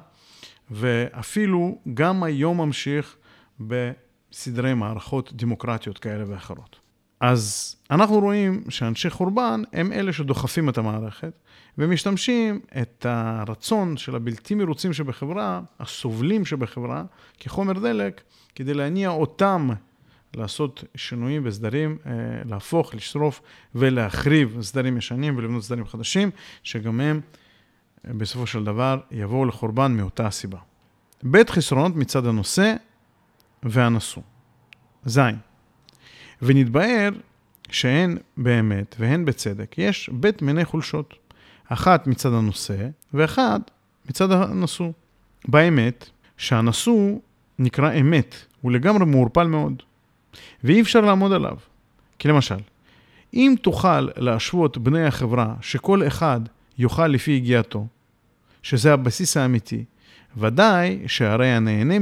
ואפילו 0.70 1.78
גם 1.94 2.22
היום 2.22 2.60
ממשיך 2.60 3.16
בסדרי 3.60 4.74
מערכות 4.74 5.32
דמוקרטיות 5.32 5.98
כאלה 5.98 6.24
ואחרות. 6.26 6.84
אז 7.20 7.76
אנחנו 7.90 8.18
רואים 8.18 8.64
שאנשי 8.68 9.10
חורבן 9.10 9.62
הם 9.72 9.92
אלה 9.92 10.12
שדוחפים 10.12 10.68
את 10.68 10.78
המערכת 10.78 11.32
ומשתמשים 11.78 12.60
את 12.82 13.06
הרצון 13.08 13.96
של 13.96 14.16
הבלתי 14.16 14.54
מרוצים 14.54 14.92
שבחברה, 14.92 15.60
הסובלים 15.80 16.44
שבחברה, 16.44 17.04
כחומר 17.40 17.72
דלק, 17.72 18.22
כדי 18.54 18.74
להניע 18.74 19.08
אותם 19.08 19.68
לעשות 20.36 20.84
שינויים 20.94 21.42
וסדרים, 21.44 21.98
אה, 22.06 22.12
להפוך, 22.44 22.94
לשרוף 22.94 23.40
ולהחריב 23.74 24.58
סדרים 24.60 24.96
ישנים 24.96 25.38
ולבנות 25.38 25.62
סדרים 25.62 25.86
חדשים, 25.86 26.30
שגם 26.62 27.00
הם 27.00 27.20
בסופו 28.04 28.46
של 28.46 28.64
דבר 28.64 29.00
יבואו 29.10 29.44
לחורבן 29.44 29.92
מאותה 29.92 30.26
הסיבה. 30.26 30.58
בית 31.22 31.50
חסרונות 31.50 31.96
מצד 31.96 32.26
הנושא 32.26 32.74
והנשוא. 33.64 34.22
ז. 35.05 35.20
ונתבהר 36.42 37.11
שהן 37.70 38.18
באמת 38.37 38.96
והן 38.98 39.24
בצדק, 39.24 39.74
יש 39.79 40.11
בית 40.12 40.42
מיני 40.42 40.64
חולשות. 40.64 41.14
אחת 41.68 42.07
מצד 42.07 42.33
הנושא 42.33 42.88
ואחת 43.14 43.70
מצד 44.09 44.31
הנשוא. 44.31 44.92
באמת, 45.48 46.11
שהנשוא 46.37 47.18
נקרא 47.59 47.92
אמת, 47.92 48.35
הוא 48.61 48.72
לגמרי 48.72 49.07
מעורפל 49.07 49.46
מאוד, 49.46 49.83
ואי 50.64 50.81
אפשר 50.81 51.00
לעמוד 51.00 51.33
עליו. 51.33 51.57
כי 52.18 52.29
למשל, 52.29 52.57
אם 53.35 53.55
תוכל 53.62 54.09
להשוות 54.16 54.79
בני 54.79 55.07
החברה 55.07 55.55
שכל 55.61 56.07
אחד 56.07 56.40
יאכל 56.79 57.07
לפי 57.07 57.37
הגיעתו, 57.37 57.87
שזה 58.62 58.92
הבסיס 58.92 59.37
האמיתי, 59.37 59.85
ודאי 60.37 61.03
שהרי 61.07 61.48
הנהנה 61.48 61.94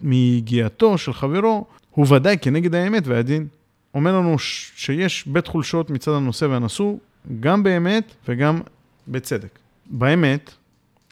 מיגיעתו 0.00 0.98
של 0.98 1.12
חברו 1.12 1.66
הוא 1.90 2.06
ודאי 2.14 2.36
כנגד 2.40 2.74
האמת 2.74 3.06
והדין. 3.06 3.46
אומר 3.94 4.18
לנו 4.18 4.38
שיש 4.38 5.26
בית 5.26 5.46
חולשות 5.46 5.90
מצד 5.90 6.12
הנושא 6.12 6.44
והנשוא, 6.44 6.96
גם 7.40 7.62
באמת 7.62 8.14
וגם 8.28 8.60
בצדק. 9.08 9.58
באמת, 9.86 10.50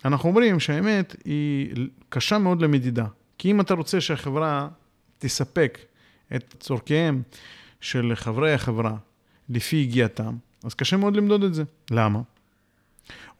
אנחנו 0.04 0.28
אומרים 0.28 0.60
שהאמת 0.60 1.16
היא 1.24 1.74
קשה 2.08 2.38
מאוד 2.38 2.62
למדידה. 2.62 3.06
כי 3.38 3.50
אם 3.50 3.60
אתה 3.60 3.74
רוצה 3.74 4.00
שהחברה 4.00 4.68
תספק 5.18 5.78
את 6.36 6.54
צורכיהם 6.60 7.22
של 7.80 8.12
חברי 8.14 8.52
החברה 8.52 8.96
לפי 9.48 9.82
הגיעתם, 9.82 10.36
אז 10.64 10.74
קשה 10.74 10.96
מאוד 10.96 11.16
למדוד 11.16 11.42
את 11.42 11.54
זה. 11.54 11.64
למה? 11.90 12.20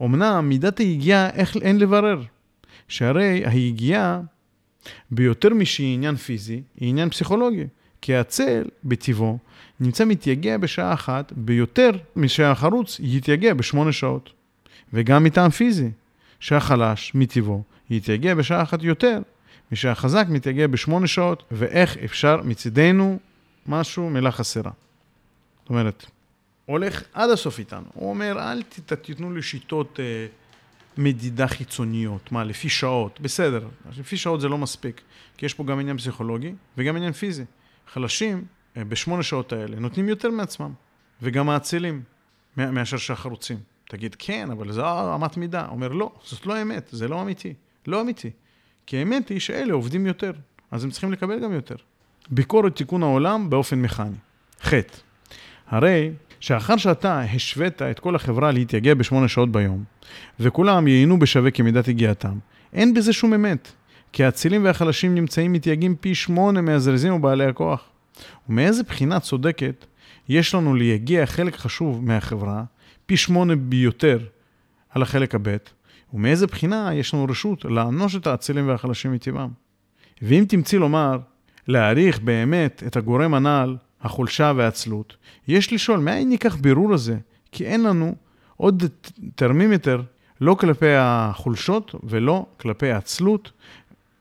אמנם 0.03 0.49
מידת 0.49 0.79
היגיעה 0.79 1.29
אין 1.63 1.79
לברר. 1.79 2.23
שהרי 2.89 3.43
היגיעה, 3.47 4.21
ביותר 5.11 5.55
משהיא 5.55 5.95
עניין 5.95 6.17
פיזי, 6.17 6.63
היא 6.81 6.89
עניין 6.89 7.11
פסיכולוגי. 7.11 7.65
כי 8.01 8.17
הצל, 8.17 8.65
בטבעו, 8.85 9.39
נמצא 9.81 10.05
מתייגע 10.05 10.57
בשעה 10.57 10.95
אחת 10.95 11.33
ביותר 11.37 11.91
משהחרוץ 12.17 13.01
יתייגע 13.01 13.55
בשמונה 13.55 13.93
שעות. 13.93 14.31
וגם 14.93 15.25
מטעם 15.25 15.51
פיזי, 15.51 15.91
שהחלש, 16.41 17.13
מטבעו, 17.15 17.63
יתייגע 17.91 18.35
בשעה 18.35 18.63
אחת 18.63 18.83
יותר 18.83 19.19
משהחזק 19.73 20.27
מתייגע 20.29 20.67
בשמונה 20.67 21.07
שעות, 21.07 21.43
ואיך 21.51 21.97
אפשר 21.97 22.37
מצידנו 22.45 23.19
משהו, 23.67 24.11
מילה 24.11 24.31
חסרה. 24.31 24.71
זאת 25.63 25.71
אומרת, 25.71 26.07
הולך 26.67 27.03
עד 27.13 27.31
הסוף 27.31 27.59
איתנו. 27.59 27.87
הוא 27.95 28.11
אומר, 28.11 28.39
אל 28.39 28.63
תיתנו 29.03 29.33
לי 29.33 29.43
שיטות 29.43 30.01
אה, 30.01 30.27
מדידה 30.99 31.49
חיצוניות. 31.49 32.33
מה, 32.33 32.45
לפי 32.45 32.69
שעות? 32.69 33.21
בסדר, 33.21 33.69
לפי 33.99 34.17
שעות 34.17 34.41
זה 34.41 34.49
לא 34.49 34.59
מספיק, 34.59 35.01
כי 35.37 35.47
יש 35.47 35.55
פה 35.55 35.65
גם 35.65 35.81
עניין 35.81 35.97
פסיכולוגי 35.97 36.55
וגם 36.79 36.97
עניין 36.97 37.13
פיזי. 37.13 37.45
חלשים, 37.93 38.45
אה, 38.77 38.85
בשמונה 38.85 39.23
שעות 39.23 39.53
האלה, 39.53 39.81
נותנים 39.81 40.09
יותר 40.09 40.31
מעצמם, 40.31 40.73
וגם 41.23 41.49
האצילים, 41.49 42.03
מאשר 42.57 42.97
שהחרוצים. 42.97 43.59
תגיד, 43.89 44.17
כן, 44.19 44.51
אבל 44.51 44.73
זו 44.73 45.15
אמת 45.15 45.37
מידה. 45.37 45.67
אומר, 45.69 45.89
לא, 45.89 46.13
זאת 46.25 46.47
לא 46.47 46.63
אמת, 46.63 46.89
זה 46.93 47.09
לא 47.09 47.23
אמיתי. 47.23 47.55
לא 47.87 48.01
אמיתי. 48.01 48.31
כי 48.87 48.97
האמת 48.97 49.29
היא 49.29 49.41
שאלה 49.41 49.73
עובדים 49.73 50.07
יותר, 50.07 50.33
אז 50.71 50.85
הם 50.85 50.91
צריכים 50.91 51.13
לקבל 51.13 51.41
גם 51.41 51.53
יותר. 51.53 51.77
ביקורת 52.31 52.77
תיקון 52.77 53.03
העולם 53.03 53.51
באופן 53.51 53.83
מכני. 53.83 54.17
ח. 54.63 54.73
הרי 55.67 56.13
שאחר 56.45 56.77
שאתה 56.77 57.21
השווית 57.21 57.83
את 57.83 58.01
כל 58.01 58.17
החברה 58.17 58.51
להתייגע 58.51 58.95
בשמונה 58.95 59.29
שעות 59.29 59.53
ביום, 59.53 59.85
וכולם 60.41 60.89
ייהנו 60.89 61.19
בשווה 61.19 61.51
כמידת 61.51 61.89
יגיעתם, 61.89 62.39
אין 62.73 62.95
בזה 62.95 63.13
שום 63.13 63.35
אמת, 63.35 63.73
כי 64.13 64.25
האצילים 64.25 64.65
והחלשים 64.65 65.15
נמצאים 65.15 65.53
מתייגעים 65.53 65.97
פי 65.97 66.15
שמונה 66.15 66.61
מהזריזים 66.61 67.13
ובעלי 67.15 67.45
הכוח. 67.45 67.89
ומאיזה 68.49 68.83
בחינה 68.83 69.21
צודקת 69.21 69.87
יש 70.29 70.55
לנו 70.55 70.75
ליגיע 70.75 71.27
חלק 71.27 71.57
חשוב 71.57 72.05
מהחברה, 72.05 72.65
פי 73.07 73.17
שמונה 73.17 73.57
ביותר 73.57 74.19
על 74.91 75.03
החלק 75.03 75.35
הב', 75.35 75.57
ומאיזה 76.15 76.47
בחינה 76.47 76.95
יש 76.95 77.15
לנו 77.15 77.27
רשות 77.31 77.65
לענוש 77.65 78.17
את 78.17 78.27
האצילים 78.27 78.69
והחלשים 78.69 79.13
מטבעם. 79.13 79.51
ואם 80.23 80.45
תמצאי 80.49 80.79
לומר, 80.79 81.19
להעריך 81.69 82.21
באמת 82.21 82.83
את 82.87 82.97
הגורם 82.97 83.35
הנ"ל, 83.35 83.77
החולשה 84.05 84.53
והעצלות, 84.57 85.17
יש 85.49 85.73
לשאול, 85.73 86.01
מאין 86.01 86.29
ניקח 86.29 86.57
בירור 86.57 86.95
הזה? 86.95 87.17
כי 87.53 87.67
אין 87.67 87.83
לנו 87.83 88.15
עוד 88.57 88.83
טרמימטר 89.35 90.03
לא 90.41 90.55
כלפי 90.61 90.95
החולשות 90.99 91.95
ולא 92.03 92.47
כלפי 92.61 92.91
העצלות, 92.91 93.53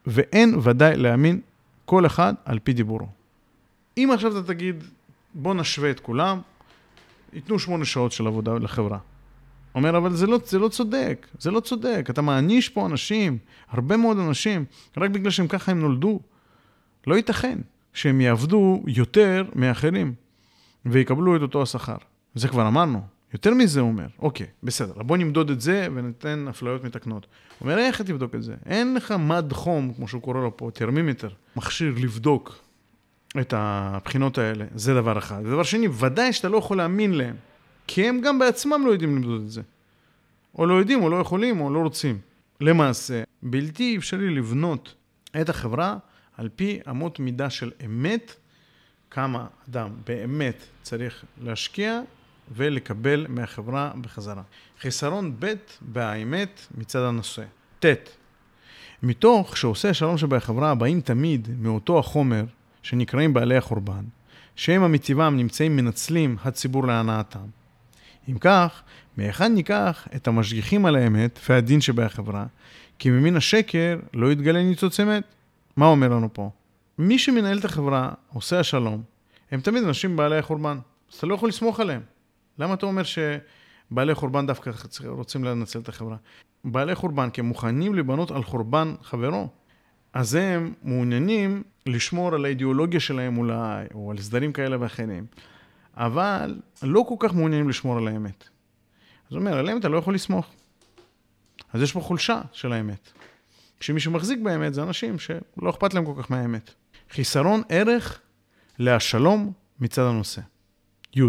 ואין 0.05 0.55
ודאי 0.63 0.97
להאמין 0.97 1.41
כל 1.85 2.05
אחד 2.05 2.33
על 2.45 2.59
פי 2.59 2.73
דיבורו. 2.73 3.07
אם 3.97 4.09
עכשיו 4.13 4.39
אתה 4.39 4.47
תגיד, 4.47 4.83
בוא 5.33 5.53
נשווה 5.53 5.91
את 5.91 5.99
כולם, 5.99 6.39
ייתנו 7.33 7.59
שמונה 7.59 7.85
שעות 7.85 8.11
של 8.11 8.27
עבודה 8.27 8.53
לחברה. 8.53 8.97
אומר, 9.75 9.97
אבל 9.97 10.13
זה 10.13 10.27
לא, 10.27 10.39
זה 10.45 10.59
לא 10.59 10.67
צודק, 10.67 11.27
זה 11.39 11.51
לא 11.51 11.59
צודק. 11.59 12.07
אתה 12.09 12.21
מעניש 12.21 12.69
פה 12.69 12.85
אנשים, 12.85 13.37
הרבה 13.69 13.97
מאוד 13.97 14.19
אנשים, 14.19 14.65
רק 14.97 15.09
בגלל 15.09 15.31
שהם 15.31 15.47
ככה 15.47 15.71
הם 15.71 15.79
נולדו. 15.79 16.19
לא 17.07 17.15
ייתכן 17.15 17.59
שהם 17.93 18.21
יעבדו 18.21 18.83
יותר 18.87 19.43
מאחרים 19.55 20.13
ויקבלו 20.85 21.35
את 21.35 21.41
אותו 21.41 21.61
השכר. 21.61 21.97
זה 22.35 22.47
כבר 22.47 22.67
אמרנו. 22.67 23.01
יותר 23.33 23.53
מזה 23.53 23.79
הוא 23.79 23.89
אומר, 23.89 24.07
אוקיי, 24.19 24.47
בסדר, 24.63 25.03
בוא 25.03 25.17
נמדוד 25.17 25.49
את 25.49 25.61
זה 25.61 25.87
וניתן 25.95 26.45
אפליות 26.49 26.83
מתקנות. 26.83 27.27
הוא 27.59 27.65
אומר, 27.65 27.79
איך 27.79 28.01
תבדוק 28.01 28.35
את 28.35 28.43
זה? 28.43 28.55
אין 28.65 28.95
לך 28.95 29.11
מד 29.11 29.53
חום, 29.53 29.93
כמו 29.93 30.07
שהוא 30.07 30.21
קורא 30.21 30.41
לו 30.41 30.57
פה, 30.57 30.69
טרמימטר, 30.73 31.29
מכשיר 31.55 31.93
לבדוק 31.97 32.59
את 33.41 33.53
הבחינות 33.57 34.37
האלה, 34.37 34.65
זה 34.75 34.93
דבר 34.93 35.17
אחד. 35.17 35.41
ודבר 35.45 35.63
שני, 35.63 35.87
ודאי 35.87 36.33
שאתה 36.33 36.49
לא 36.49 36.57
יכול 36.57 36.77
להאמין 36.77 37.13
להם, 37.13 37.35
כי 37.87 38.07
הם 38.07 38.21
גם 38.21 38.39
בעצמם 38.39 38.83
לא 38.85 38.91
יודעים 38.91 39.15
למדוד 39.15 39.41
את 39.41 39.49
זה. 39.49 39.61
או 40.57 40.65
לא 40.65 40.73
יודעים, 40.73 41.03
או 41.03 41.09
לא 41.09 41.15
יכולים, 41.15 41.61
או 41.61 41.73
לא 41.73 41.79
רוצים. 41.79 42.17
למעשה, 42.61 43.23
בלתי 43.43 43.97
אפשרי 43.97 44.29
לבנות 44.29 44.95
את 45.41 45.49
החברה 45.49 45.97
על 46.37 46.49
פי 46.55 46.79
אמות 46.89 47.19
מידה 47.19 47.49
של 47.49 47.71
אמת, 47.85 48.35
כמה 49.11 49.47
אדם 49.69 49.89
באמת 50.07 50.63
צריך 50.81 51.25
להשקיע 51.41 52.01
ולקבל 52.55 53.25
מהחברה 53.29 53.91
בחזרה. 54.01 54.43
חיסרון 54.79 55.35
ב' 55.39 55.53
באמת 55.81 56.67
מצד 56.77 56.99
הנושא. 56.99 57.43
ט', 57.79 57.85
מתוך 59.03 59.57
שעושה 59.57 59.89
השלום 59.89 60.17
שבחברה 60.17 60.75
באים 60.75 61.01
תמיד 61.01 61.47
מאותו 61.59 61.99
החומר 61.99 62.43
שנקראים 62.81 63.33
בעלי 63.33 63.57
החורבן, 63.57 64.03
שהם 64.55 64.83
המטבעם 64.83 65.37
נמצאים 65.37 65.75
מנצלים 65.75 66.37
הציבור 66.43 66.87
להנאתם. 66.87 67.45
אם 68.29 68.37
כך, 68.39 68.81
מאחד 69.17 69.47
ניקח 69.51 70.07
את 70.15 70.27
המשגיחים 70.27 70.85
על 70.85 70.95
האמת 70.95 71.39
והדין 71.49 71.81
שבחברה, 71.81 72.45
כי 72.99 73.09
ממין 73.09 73.35
השקר 73.35 73.99
לא 74.13 74.31
יתגלה 74.31 74.63
ניצוץ 74.63 74.99
אמת. 74.99 75.23
מה 75.75 75.85
אומר 75.85 76.09
לנו 76.09 76.33
פה? 76.33 76.49
מי 76.97 77.19
שמנהל 77.19 77.59
את 77.59 77.65
החברה, 77.65 78.11
עושה 78.33 78.59
השלום, 78.59 79.03
הם 79.51 79.61
תמיד 79.61 79.83
אנשים 79.83 80.15
בעלי 80.15 80.37
החורבן. 80.37 80.79
אז 81.11 81.17
אתה 81.17 81.27
לא 81.27 81.35
יכול 81.35 81.49
לסמוך 81.49 81.79
עליהם. 81.79 82.01
למה 82.59 82.73
אתה 82.73 82.85
אומר 82.85 83.01
שבעלי 83.03 84.15
חורבן 84.15 84.47
דווקא 84.47 84.71
רוצים 85.05 85.43
לנצל 85.43 85.79
את 85.79 85.89
החברה? 85.89 86.17
בעלי 86.63 86.95
חורבן, 86.95 87.29
כי 87.29 87.41
הם 87.41 87.47
מוכנים 87.47 87.95
לבנות 87.95 88.31
על 88.31 88.43
חורבן 88.43 88.95
חברו. 89.01 89.49
אז 90.13 90.35
הם 90.35 90.73
מעוניינים 90.83 91.63
לשמור 91.85 92.33
על 92.33 92.45
האידיאולוגיה 92.45 92.99
שלהם 92.99 93.37
אולי, 93.37 93.85
או 93.93 94.11
על 94.11 94.17
סדרים 94.17 94.53
כאלה 94.53 94.77
ואחרים, 94.79 95.25
אבל 95.97 96.59
לא 96.83 97.05
כל 97.07 97.15
כך 97.19 97.33
מעוניינים 97.33 97.69
לשמור 97.69 97.97
על 97.97 98.07
האמת. 98.07 98.43
אז 99.27 99.35
הוא 99.35 99.39
אומר, 99.39 99.57
על 99.57 99.69
האמת 99.69 99.79
אתה 99.79 99.89
לא 99.89 99.97
יכול 99.97 100.15
לסמוך. 100.15 100.51
אז 101.73 101.81
יש 101.81 101.91
פה 101.91 102.01
חולשה 102.01 102.41
של 102.51 102.73
האמת. 102.73 103.11
כשמי 103.79 103.99
שמחזיק 103.99 104.39
באמת 104.39 104.73
זה 104.73 104.83
אנשים 104.83 105.19
שלא 105.19 105.69
אכפת 105.69 105.93
להם 105.93 106.05
כל 106.05 106.13
כך 106.23 106.31
מהאמת. 106.31 106.73
חיסרון 107.11 107.61
ערך 107.69 108.19
להשלום 108.79 109.51
מצד 109.79 110.01
הנושא. 110.01 110.41
י. 111.15 111.21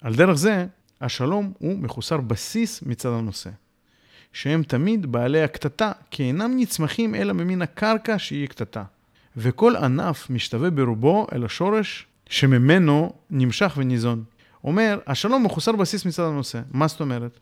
על 0.00 0.14
דרך 0.14 0.34
זה, 0.34 0.66
השלום 1.00 1.52
הוא 1.58 1.78
מחוסר 1.78 2.16
בסיס 2.16 2.82
מצד 2.82 3.08
הנושא. 3.08 3.50
שהם 4.32 4.62
תמיד 4.62 5.12
בעלי 5.12 5.42
הקטטה, 5.42 5.92
כי 6.10 6.22
אינם 6.22 6.52
נצמחים 6.56 7.14
אלא 7.14 7.32
ממין 7.32 7.62
הקרקע 7.62 8.18
שהיא 8.18 8.48
קטטה. 8.48 8.84
וכל 9.36 9.76
ענף 9.76 10.30
משתווה 10.30 10.70
ברובו 10.70 11.26
אל 11.32 11.44
השורש 11.44 12.06
שממנו 12.28 13.12
נמשך 13.30 13.74
וניזון. 13.76 14.24
אומר, 14.64 14.98
השלום 15.06 15.44
מחוסר 15.44 15.72
בסיס 15.72 16.06
מצד 16.06 16.22
הנושא. 16.22 16.60
מה 16.70 16.88
זאת 16.88 17.00
אומרת? 17.00 17.38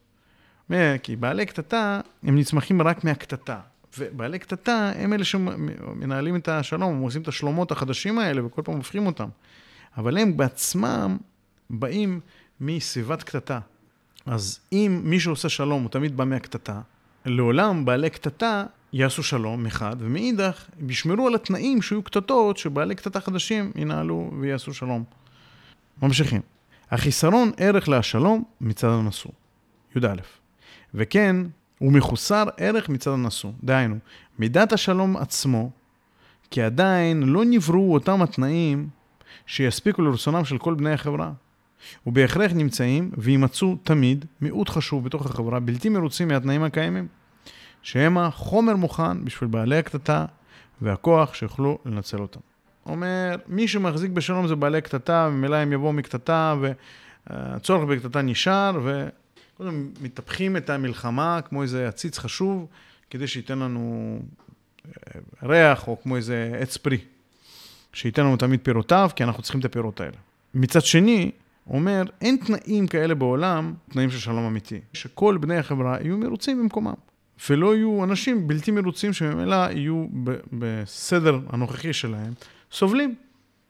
אומר, 0.70 0.94
כי 1.02 1.16
בעלי 1.16 1.46
קטטה, 1.46 2.00
הם 2.22 2.38
נצמחים 2.38 2.82
רק 2.82 3.04
מהקטטה. 3.04 3.60
ובעלי 3.98 4.38
קטטה 4.38 4.92
הם 4.96 5.12
אלה 5.12 5.24
שמנהלים 5.24 6.36
את 6.36 6.48
השלום, 6.48 6.94
הם 6.94 7.00
עושים 7.00 7.22
את 7.22 7.28
השלומות 7.28 7.72
החדשים 7.72 8.18
האלה 8.18 8.46
וכל 8.46 8.62
פעם 8.64 8.76
הופכים 8.76 9.06
אותם. 9.06 9.28
אבל 9.96 10.18
הם 10.18 10.36
בעצמם 10.36 11.16
באים 11.70 12.20
מסביבת 12.60 13.22
קטטה. 13.22 13.60
אז 14.26 14.60
אם 14.72 15.00
מישהו 15.04 15.32
עושה 15.32 15.48
שלום, 15.48 15.82
הוא 15.82 15.90
תמיד 15.90 16.16
בא 16.16 16.24
מהקטטה, 16.24 16.80
לעולם 17.24 17.84
בעלי 17.84 18.10
קטטה 18.10 18.64
יעשו 18.92 19.22
שלום 19.22 19.64
מחד, 19.64 19.96
ומאידך 19.98 20.64
ישמרו 20.88 21.26
על 21.26 21.34
התנאים 21.34 21.82
שיהיו 21.82 22.02
קטטות, 22.02 22.56
שבעלי 22.56 22.94
קטטה 22.94 23.20
חדשים 23.20 23.72
ינהלו 23.76 24.30
ויעשו 24.40 24.74
שלום. 24.74 25.04
ממשיכים. 26.02 26.40
החיסרון 26.90 27.50
ערך 27.56 27.88
להשלום 27.88 28.44
מצד 28.60 28.88
הנשוא. 28.88 29.30
י"א. 29.96 30.14
וכן, 30.94 31.36
הוא 31.78 31.92
מחוסר 31.92 32.44
ערך 32.56 32.88
מצד 32.88 33.10
הנשוא. 33.10 33.50
דהיינו, 33.64 33.96
מידת 34.38 34.72
השלום 34.72 35.16
עצמו, 35.16 35.70
כי 36.50 36.62
עדיין 36.62 37.22
לא 37.22 37.44
נבראו 37.44 37.94
אותם 37.94 38.22
התנאים 38.22 38.88
שיספיקו 39.46 40.02
לרצונם 40.02 40.44
של 40.44 40.58
כל 40.58 40.74
בני 40.74 40.92
החברה. 40.92 41.32
ובהכרח 42.06 42.52
נמצאים 42.52 43.10
ויימצאו 43.16 43.76
תמיד 43.82 44.24
מיעוט 44.40 44.68
חשוב 44.68 45.04
בתוך 45.04 45.26
החברה, 45.26 45.60
בלתי 45.60 45.88
מרוצים 45.88 46.28
מהתנאים 46.28 46.62
הקיימים, 46.62 47.06
שהם 47.82 48.18
החומר 48.18 48.76
מוכן 48.76 49.24
בשביל 49.24 49.50
בעלי 49.50 49.78
הקטטה 49.78 50.24
והכוח 50.80 51.34
שיוכלו 51.34 51.78
לנצל 51.84 52.20
אותם. 52.20 52.40
אומר, 52.86 53.36
מי 53.48 53.68
שמחזיק 53.68 54.10
בשלום 54.10 54.46
זה 54.46 54.56
בעלי 54.56 54.80
קטטה, 54.80 55.28
וממילא 55.30 55.56
הם 55.56 55.72
יבואו 55.72 55.92
מקטטה, 55.92 56.54
והצורך 57.30 57.88
בקטטה 57.88 58.22
נשאר, 58.22 58.78
וקודם 59.54 59.90
מתהפכים 60.00 60.56
את 60.56 60.70
המלחמה 60.70 61.40
כמו 61.44 61.62
איזה 61.62 61.88
עציץ 61.88 62.18
חשוב, 62.18 62.66
כדי 63.10 63.26
שייתן 63.26 63.58
לנו 63.58 64.18
אה, 64.86 65.20
ריח, 65.42 65.88
או 65.88 65.96
כמו 66.02 66.16
איזה 66.16 66.52
עץ 66.60 66.76
פרי, 66.76 66.98
שייתן 67.92 68.22
לנו 68.22 68.36
תמיד 68.36 68.60
פירותיו, 68.62 69.10
כי 69.16 69.24
אנחנו 69.24 69.42
צריכים 69.42 69.60
את 69.60 69.64
הפירות 69.64 70.00
האלה. 70.00 70.16
מצד 70.54 70.82
שני, 70.82 71.30
אומר, 71.70 72.02
אין 72.20 72.36
תנאים 72.36 72.86
כאלה 72.86 73.14
בעולם, 73.14 73.74
תנאים 73.90 74.10
של 74.10 74.18
שלום 74.18 74.44
אמיתי. 74.44 74.80
שכל 74.92 75.36
בני 75.36 75.56
החברה 75.56 75.96
יהיו 76.00 76.18
מרוצים 76.18 76.58
במקומם. 76.58 76.94
ולא 77.50 77.76
יהיו 77.76 78.04
אנשים 78.04 78.48
בלתי 78.48 78.70
מרוצים 78.70 79.12
שממילא 79.12 79.70
יהיו 79.70 80.06
בסדר 80.52 81.38
הנוכחי 81.48 81.92
שלהם, 81.92 82.32
סובלים. 82.72 83.14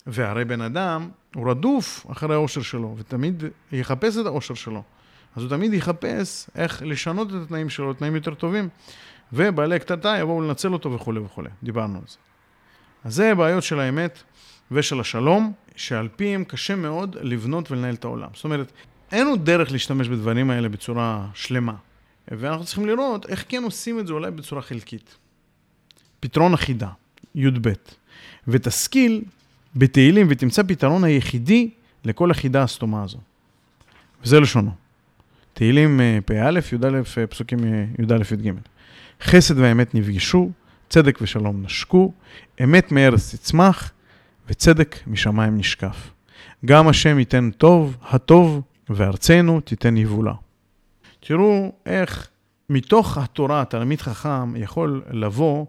והרי 0.06 0.44
בן 0.44 0.60
אדם, 0.60 1.08
הוא 1.34 1.50
רדוף 1.50 2.06
אחרי 2.10 2.34
האושר 2.34 2.62
שלו, 2.62 2.94
ותמיד 2.98 3.44
יחפש 3.72 4.16
את 4.16 4.26
האושר 4.26 4.54
שלו. 4.54 4.82
אז 5.36 5.42
הוא 5.42 5.50
תמיד 5.50 5.74
יחפש 5.74 6.50
איך 6.54 6.82
לשנות 6.86 7.30
את 7.30 7.34
התנאים 7.44 7.70
שלו 7.70 7.90
לתנאים 7.90 8.14
יותר 8.14 8.34
טובים, 8.34 8.68
ובעלי 9.32 9.78
קטטה 9.78 10.16
יבואו 10.20 10.40
לנצל 10.40 10.72
אותו 10.72 10.92
וכולי 10.92 11.20
וכולי. 11.20 11.48
דיברנו 11.62 11.98
על 11.98 12.04
זה. 12.08 12.16
אז 13.04 13.14
זה 13.14 13.34
בעיות 13.34 13.62
של 13.62 13.80
האמת 13.80 14.22
ושל 14.70 15.00
השלום. 15.00 15.52
שעל 15.76 16.08
פיהם 16.16 16.44
קשה 16.44 16.76
מאוד 16.76 17.16
לבנות 17.20 17.70
ולנהל 17.70 17.94
את 17.94 18.04
העולם. 18.04 18.28
זאת 18.34 18.44
אומרת, 18.44 18.72
אין 19.12 19.26
עוד 19.26 19.44
דרך 19.44 19.72
להשתמש 19.72 20.08
בדברים 20.08 20.50
האלה 20.50 20.68
בצורה 20.68 21.26
שלמה. 21.34 21.74
ואנחנו 22.28 22.64
צריכים 22.64 22.86
לראות 22.86 23.26
איך 23.26 23.44
כן 23.48 23.62
עושים 23.64 24.00
את 24.00 24.06
זה 24.06 24.12
אולי 24.12 24.30
בצורה 24.30 24.62
חלקית. 24.62 25.16
פתרון 26.20 26.54
אחידה, 26.54 26.88
י"ב, 27.34 27.72
ותשכיל 28.48 29.24
בתהילים 29.76 30.26
ותמצא 30.30 30.62
פתרון 30.62 31.04
היחידי 31.04 31.70
לכל 32.04 32.30
החידה 32.30 32.62
הסתומה 32.62 33.02
הזו. 33.02 33.18
וזה 34.24 34.40
לשונו. 34.40 34.70
תהילים 35.54 36.00
אה, 36.00 36.18
פא, 36.24 36.32
י"א, 36.32 37.02
פסוקים 37.30 37.58
אה, 37.64 37.84
י"א, 37.98 38.34
י"ג. 38.34 38.52
חסד 39.22 39.58
והאמת 39.58 39.94
נפגשו, 39.94 40.50
צדק 40.88 41.18
ושלום 41.22 41.62
נשקו, 41.62 42.12
אמת 42.64 42.92
מארץ 42.92 43.34
תצמח, 43.34 43.92
וצדק 44.48 44.96
משמיים 45.06 45.58
נשקף. 45.58 46.10
גם 46.64 46.88
השם 46.88 47.18
ייתן 47.18 47.50
טוב, 47.50 47.96
הטוב, 48.02 48.62
וארצנו 48.90 49.60
תיתן 49.60 49.96
יבולה. 49.96 50.32
תראו 51.20 51.72
איך 51.86 52.28
מתוך 52.70 53.18
התורה 53.18 53.64
תלמיד 53.64 54.00
חכם 54.00 54.56
יכול 54.56 55.02
לבוא 55.10 55.66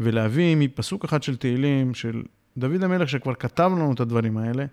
ולהביא 0.00 0.56
מפסוק 0.56 1.04
אחד 1.04 1.22
של 1.22 1.36
תהילים 1.36 1.94
של 1.94 2.22
דוד 2.56 2.82
המלך 2.82 3.08
שכבר 3.08 3.34
כתב 3.34 3.70
לנו 3.74 3.92
את 3.92 4.00
הדברים 4.00 4.36
האלה, 4.36 4.64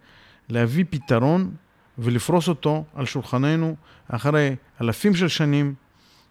להביא 0.50 0.86
פתרון 0.89 1.52
ולפרוס 1.99 2.47
אותו 2.47 2.83
על 2.95 3.05
שולחננו 3.05 3.75
אחרי 4.07 4.55
אלפים 4.81 5.15
של 5.15 5.27
שנים. 5.27 5.73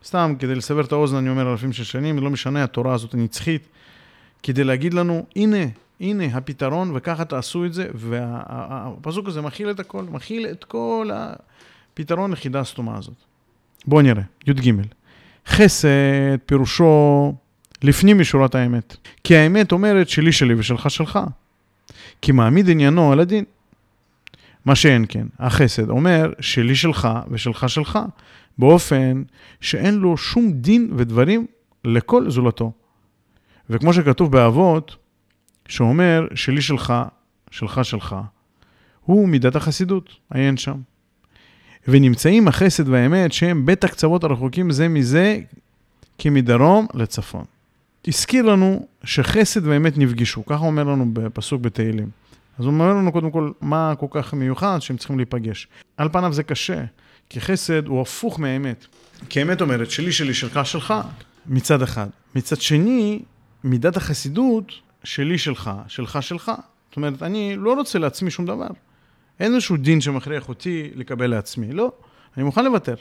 סתם 0.05 0.35
כדי 0.39 0.55
לסבר 0.55 0.85
את 0.85 0.93
האוזן 0.93 1.17
אני 1.17 1.29
אומר 1.29 1.53
אלפים 1.53 1.73
של 1.73 1.85
שנים, 1.85 2.19
לא 2.19 2.31
משנה, 2.31 2.65
התורה 2.65 2.95
הזאת 2.95 3.15
הנצחית, 3.15 3.69
כדי 4.43 4.65
להגיד 4.65 4.95
לנו, 4.95 5.27
הנה, 5.37 5.65
הנה 6.01 6.25
הפתרון 6.25 6.91
וככה 6.95 7.25
תעשו 7.25 7.65
את 7.65 7.75
זה, 7.75 7.89
והפסוק 7.95 9.29
הזה 9.29 9.41
מכיל 9.41 9.71
את 9.71 9.81
הכל, 9.81 10.05
מכיל 10.05 10.47
את 10.47 10.65
כל 10.65 11.11
הפתרון 11.15 12.33
לחידה 12.33 12.61
הסתומה 12.61 12.99
הזאת. 12.99 13.15
בואו 13.87 14.03
נראה, 14.03 14.23
י"ג. 14.47 14.73
חסד 15.47 15.89
פירושו 16.47 17.35
לפנים 17.83 18.21
משורת 18.21 18.55
האמת. 18.55 18.97
כי 19.25 19.37
האמת 19.37 19.73
אומרת 19.73 20.09
שלי 20.09 20.33
שלי 20.33 20.55
ושלך 20.55 20.91
שלך. 20.91 21.19
כי 22.23 22.33
מעמיד 22.33 22.71
עניינו 22.71 23.13
על 23.13 23.21
הדין. 23.21 23.45
מה 24.69 24.75
שאין 24.75 25.05
כן, 25.09 25.27
החסד 25.39 25.91
אומר 25.91 26.33
שלי 26.41 26.77
שלך 26.77 27.09
ושלך 27.31 27.69
שלך, 27.69 27.99
באופן 28.59 29.23
שאין 29.61 29.95
לו 29.95 30.17
שום 30.17 30.53
דין 30.53 30.91
ודברים 30.97 31.47
לכל 31.85 32.31
זולתו. 32.31 32.73
וכמו 33.71 33.93
שכתוב 33.93 34.33
באבות, 34.33 34.97
שאומר 35.69 36.27
שלי 36.35 36.63
שלך, 36.63 36.95
שלך 37.51 37.85
שלך, 37.85 38.17
הוא 39.05 39.29
מידת 39.29 39.57
החסידות, 39.57 40.17
עיין 40.31 40.57
שם. 40.57 40.77
ונמצאים 41.89 42.49
החסד 42.49 42.89
והאמת 42.89 43.33
שהם 43.33 43.67
בית 43.67 43.85
הקצוות 43.85 44.25
הרחוקים 44.25 44.71
זה 44.71 44.89
מזה 44.89 45.39
כמדרום 46.19 46.87
לצפון. 46.95 47.45
הזכיר 48.07 48.43
לנו 48.45 48.87
שחסד 49.05 49.67
ואמת 49.67 49.99
נפגשו, 49.99 50.47
ככה 50.47 50.65
אומר 50.65 50.85
לנו 50.85 51.07
בפסוק 51.13 51.63
בתהילים. 51.63 52.28
אז 52.59 52.65
הוא 52.65 52.73
אומר 52.73 52.89
לנו 52.89 53.13
קודם 53.13 53.31
כל 53.31 53.51
מה 53.61 53.95
כל 53.99 54.07
כך 54.11 54.35
מיוחד 54.35 54.79
שהם 54.81 54.97
צריכים 54.97 55.17
להיפגש. 55.17 55.69
על 55.97 56.09
פניו 56.09 56.33
זה 56.33 56.43
קשה, 56.43 56.85
כי 57.29 57.41
חסד 57.41 57.87
הוא 57.87 58.01
הפוך 58.01 58.41
מהאמת. 58.41 58.87
כי 59.29 59.41
האמת 59.41 59.61
אומרת 59.61 59.91
שלי 59.91 60.13
שלי 60.13 60.35
שלך 60.35 60.67
שלך, 60.67 60.95
מצד 61.47 61.83
אחד. 61.83 62.09
מצד 62.35 62.61
שני, 62.61 63.23
מידת 63.65 63.97
החסידות 63.97 64.73
שלי 65.05 65.39
שלך, 65.39 65.71
שלך 65.89 66.23
שלך. 66.23 66.53
זאת 66.89 66.97
אומרת, 66.97 67.23
אני 67.23 67.57
לא 67.57 67.75
רוצה 67.75 67.99
לעצמי 67.99 68.31
שום 68.31 68.47
דבר. 68.47 68.69
אין 69.41 69.55
איזשהו 69.55 69.77
דין 69.77 70.01
שמכריח 70.01 70.49
אותי 70.49 70.91
לקבל 70.95 71.27
לעצמי, 71.27 71.73
לא, 71.73 71.93
אני 72.37 72.45
מוכן 72.45 72.65
לוותר. 72.65 72.95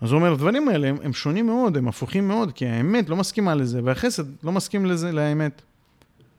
אז 0.00 0.10
הוא 0.10 0.18
אומר, 0.18 0.32
הדברים 0.32 0.68
האלה 0.68 0.88
הם, 0.88 0.96
הם 1.02 1.12
שונים 1.12 1.46
מאוד, 1.46 1.76
הם 1.76 1.88
הפוכים 1.88 2.28
מאוד, 2.28 2.52
כי 2.52 2.66
האמת 2.66 3.08
לא 3.08 3.16
מסכימה 3.16 3.54
לזה, 3.54 3.80
והחסד 3.84 4.24
לא 4.42 4.52
מסכים 4.52 4.86
לזה, 4.86 5.12
לאמת. 5.12 5.62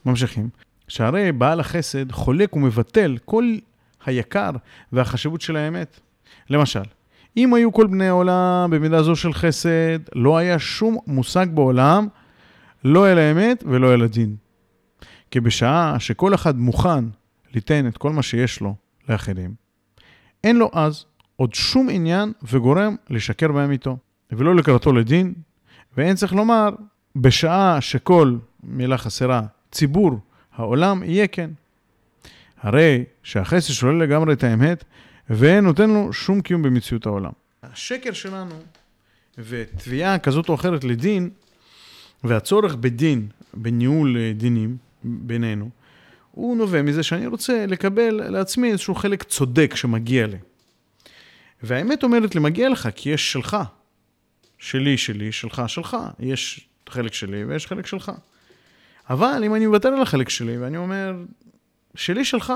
ממשיכים. 0.05 0.49
שהרי 0.87 1.31
בעל 1.31 1.59
החסד 1.59 2.11
חולק 2.11 2.55
ומבטל 2.55 3.17
כל 3.25 3.55
היקר 4.05 4.51
והחשיבות 4.91 5.41
של 5.41 5.55
האמת. 5.55 5.99
למשל, 6.49 6.83
אם 7.37 7.53
היו 7.53 7.73
כל 7.73 7.87
בני 7.87 8.07
העולם 8.07 8.69
במידה 8.71 9.03
זו 9.03 9.15
של 9.15 9.33
חסד, 9.33 9.99
לא 10.15 10.37
היה 10.37 10.59
שום 10.59 10.97
מושג 11.07 11.47
בעולם, 11.53 12.07
לא 12.83 13.11
אל 13.11 13.17
האמת 13.17 13.63
ולא 13.67 13.93
אל 13.93 14.01
הדין. 14.01 14.35
כי 15.31 15.39
בשעה 15.39 15.95
שכל 15.99 16.33
אחד 16.33 16.57
מוכן 16.57 17.05
ליתן 17.53 17.87
את 17.87 17.97
כל 17.97 18.11
מה 18.11 18.23
שיש 18.23 18.61
לו 18.61 18.75
לאחרים, 19.09 19.53
אין 20.43 20.55
לו 20.55 20.69
אז 20.73 21.05
עוד 21.35 21.53
שום 21.53 21.87
עניין 21.89 22.31
וגורם 22.43 22.95
לשקר 23.09 23.51
בהם 23.51 23.71
איתו, 23.71 23.97
ולא 24.31 24.55
לקראתו 24.55 24.93
לדין, 24.93 25.33
ואין 25.97 26.15
צריך 26.15 26.33
לומר, 26.33 26.69
בשעה 27.15 27.81
שכל, 27.81 28.35
מילה 28.63 28.97
חסרה, 28.97 29.41
ציבור 29.71 30.19
העולם 30.55 31.03
יהיה 31.03 31.27
כן. 31.27 31.49
הרי 32.61 33.03
שהחסד 33.23 33.73
שולל 33.73 34.03
לגמרי 34.03 34.33
את 34.33 34.43
האמת, 34.43 34.83
ואין 35.29 35.63
נותן 35.63 35.89
לו 35.89 36.13
שום 36.13 36.41
קיום 36.41 36.61
במציאות 36.61 37.05
העולם. 37.05 37.31
השקר 37.63 38.13
שלנו, 38.13 38.55
ותביעה 39.37 40.19
כזאת 40.19 40.49
או 40.49 40.55
אחרת 40.55 40.83
לדין, 40.83 41.29
והצורך 42.23 42.75
בדין, 42.75 43.27
בניהול 43.53 44.17
דינים 44.33 44.77
בינינו, 45.03 45.69
הוא 46.31 46.57
נובע 46.57 46.81
מזה 46.81 47.03
שאני 47.03 47.27
רוצה 47.27 47.65
לקבל 47.65 48.29
לעצמי 48.29 48.71
איזשהו 48.71 48.95
חלק 48.95 49.23
צודק 49.23 49.75
שמגיע 49.75 50.27
לי. 50.27 50.37
והאמת 51.63 52.03
אומרת 52.03 52.35
לי, 52.35 52.41
מגיע 52.41 52.69
לך, 52.69 52.89
כי 52.95 53.09
יש 53.09 53.31
שלך. 53.31 53.57
שלי, 54.57 54.97
שלי, 54.97 55.31
שלך, 55.31 55.61
שלך. 55.67 55.97
יש 56.19 56.67
חלק 56.89 57.13
שלי 57.13 57.43
ויש 57.45 57.67
חלק 57.67 57.85
שלך. 57.85 58.11
אבל 59.09 59.43
אם 59.45 59.55
אני 59.55 59.67
מוותר 59.67 59.89
על 59.89 60.01
החלק 60.01 60.29
שלי 60.29 60.57
ואני 60.57 60.77
אומר, 60.77 61.15
שלי, 61.95 62.25
שלך, 62.25 62.53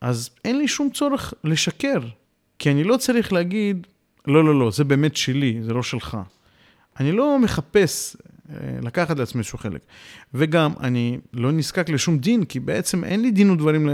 אז 0.00 0.30
אין 0.44 0.58
לי 0.58 0.68
שום 0.68 0.90
צורך 0.90 1.34
לשקר, 1.44 2.00
כי 2.58 2.70
אני 2.70 2.84
לא 2.84 2.96
צריך 2.96 3.32
להגיד, 3.32 3.86
לא, 4.26 4.44
לא, 4.44 4.60
לא, 4.60 4.70
זה 4.70 4.84
באמת 4.84 5.16
שלי, 5.16 5.60
זה 5.62 5.74
לא 5.74 5.82
שלך. 5.82 6.18
אני 7.00 7.12
לא 7.12 7.38
מחפש 7.38 8.16
אה, 8.50 8.54
לקחת 8.82 9.18
לעצמי 9.18 9.38
איזשהו 9.38 9.58
חלק. 9.58 9.80
וגם, 10.34 10.72
אני 10.80 11.18
לא 11.32 11.52
נזקק 11.52 11.88
לשום 11.88 12.18
דין, 12.18 12.44
כי 12.44 12.60
בעצם 12.60 13.04
אין 13.04 13.22
לי 13.22 13.30
דין 13.30 13.50
ודברים 13.50 13.88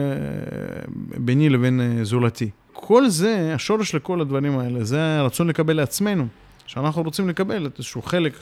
ביני 1.17 1.49
לבין 1.49 1.81
אה, 1.81 2.05
זולתי. 2.05 2.51
כל 2.73 3.09
זה, 3.09 3.53
השורש 3.55 3.95
לכל 3.95 4.21
הדברים 4.21 4.59
האלה, 4.59 4.85
זה 4.85 5.19
הרצון 5.19 5.49
לקבל 5.49 5.77
לעצמנו, 5.77 6.27
שאנחנו 6.67 7.03
רוצים 7.03 7.29
לקבל 7.29 7.67
את 7.67 7.79
איזשהו 7.79 8.03
חלק 8.03 8.33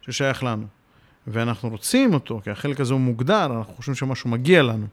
ששייך 0.00 0.44
לנו. 0.44 0.66
ואנחנו 1.26 1.68
רוצים 1.68 2.14
אותו, 2.14 2.40
כי 2.44 2.50
החלק 2.50 2.80
הזה 2.80 2.92
הוא 2.92 3.00
מוגדר, 3.00 3.46
אנחנו 3.46 3.74
חושבים 3.74 3.94
שמשהו 3.94 4.30
מגיע 4.30 4.62
לנו, 4.62 4.86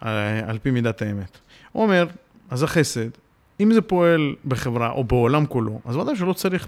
על, 0.00 0.14
אה, 0.14 0.50
על 0.50 0.58
פי 0.58 0.70
מידת 0.70 1.02
האמת. 1.02 1.38
הוא 1.72 1.82
אומר, 1.82 2.06
אז 2.50 2.62
החסד, 2.62 3.08
אם 3.60 3.72
זה 3.74 3.80
פועל 3.80 4.34
בחברה 4.44 4.90
או 4.90 5.04
בעולם 5.04 5.46
כולו, 5.46 5.80
אז 5.84 5.96
ודאי 5.96 6.16
שלא 6.16 6.32
צריך, 6.32 6.66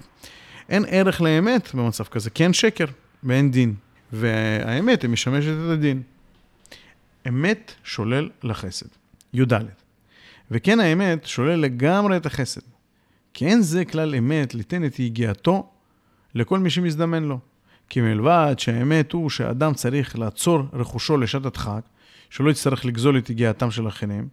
אין 0.69 0.85
ערך 0.87 1.21
לאמת 1.21 1.75
במצב 1.75 2.03
כזה, 2.03 2.29
כי 2.29 2.43
אין 2.43 2.53
שקר 2.53 2.85
ואין 3.23 3.51
דין. 3.51 3.73
והאמת, 4.13 5.01
היא 5.01 5.09
משמשת 5.09 5.53
את 5.65 5.69
הדין. 5.71 6.01
אמת 7.27 7.73
שולל 7.83 8.29
לחסד. 8.43 8.87
י"ד. 9.33 9.53
וכן 10.51 10.79
האמת 10.79 11.25
שולל 11.25 11.55
לגמרי 11.55 12.17
את 12.17 12.25
החסד. 12.25 12.61
כי 13.33 13.45
אין 13.45 13.61
זה 13.61 13.85
כלל 13.85 14.15
אמת 14.15 14.55
ליתן 14.55 14.85
את 14.85 14.99
יגיעתו 14.99 15.69
לכל 16.35 16.59
מי 16.59 16.69
שמזדמן 16.69 17.23
לו. 17.23 17.39
כי 17.89 18.01
מלבד 18.01 18.55
שהאמת 18.57 19.11
הוא 19.11 19.29
שאדם 19.29 19.73
צריך 19.73 20.19
לעצור 20.19 20.63
רכושו 20.73 21.17
לשעת 21.17 21.45
הדחק, 21.45 21.81
שלא 22.29 22.49
יצטרך 22.49 22.85
לגזול 22.85 23.17
את 23.17 23.29
יגיעתם 23.29 23.71
של 23.71 23.87
אחרים, 23.87 24.27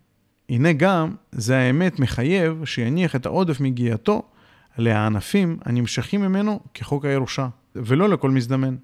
הנה 0.48 0.72
גם 0.72 1.14
זה 1.32 1.58
האמת 1.58 2.00
מחייב 2.00 2.64
שיניח 2.64 3.16
את 3.16 3.26
העודף 3.26 3.60
מגיעתו 3.60 4.22
לענפים 4.78 5.58
הנמשכים 5.64 6.20
ממנו 6.20 6.60
כחוק 6.74 7.04
הירושה, 7.04 7.48
ולא 7.76 8.08
לכל 8.08 8.30
מזדמן. 8.30 8.76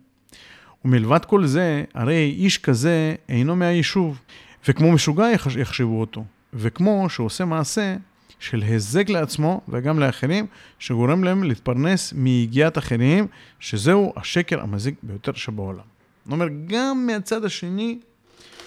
ומלבד 0.84 1.24
כל 1.24 1.46
זה, 1.46 1.84
הרי 1.94 2.34
איש 2.38 2.58
כזה 2.58 3.14
אינו 3.28 3.56
מהיישוב, 3.56 4.20
וכמו 4.68 4.92
משוגע 4.92 5.26
יחשבו 5.56 6.00
אותו. 6.00 6.24
וכמו 6.54 7.06
שהוא 7.08 7.26
עושה 7.26 7.44
מעשה 7.44 7.96
של 8.42 8.62
היזק 8.62 9.08
לעצמו 9.08 9.60
וגם 9.68 9.98
לאחרים, 9.98 10.46
שגורם 10.78 11.24
להם 11.24 11.44
להתפרנס 11.44 12.12
מיגיעת 12.12 12.78
אחרים, 12.78 13.26
שזהו 13.60 14.12
השקר 14.16 14.60
המזיק 14.60 14.94
ביותר 15.02 15.32
שבעולם. 15.32 15.84
זאת 16.24 16.32
אומרת, 16.32 16.52
גם 16.66 17.06
מהצד 17.06 17.44
השני, 17.44 17.98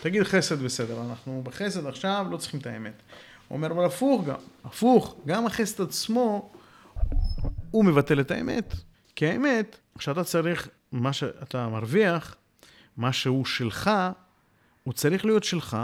תגיד 0.02 0.24
חסד 0.24 0.64
בסדר, 0.64 1.02
אנחנו 1.10 1.42
בחסד 1.44 1.86
עכשיו 1.86 2.26
לא 2.32 2.38
צריכים 2.38 2.60
את 2.60 2.68
האמת. 2.68 3.02
הוא 3.48 3.56
אומר, 3.56 3.72
אבל 3.72 3.86
הפוך 3.86 4.26
גם, 4.26 4.36
הפוך, 4.66 5.16
גם 5.26 5.46
החסד 5.46 5.84
עצמו, 5.84 6.52
הוא 7.72 7.86
מבטל 7.86 8.20
את 8.20 8.32
האמת. 8.32 8.74
כי 9.16 9.28
האמת, 9.28 9.78
כשאתה 9.98 10.24
צריך, 10.24 10.70
מה 10.92 11.14
שאתה 11.14 11.70
מרוויח, 11.70 12.36
מה 12.98 13.14
שהוא 13.14 13.46
שלך, 13.46 13.92
הוא 14.84 14.94
צריך 14.94 15.26
להיות 15.26 15.44
שלך, 15.44 15.78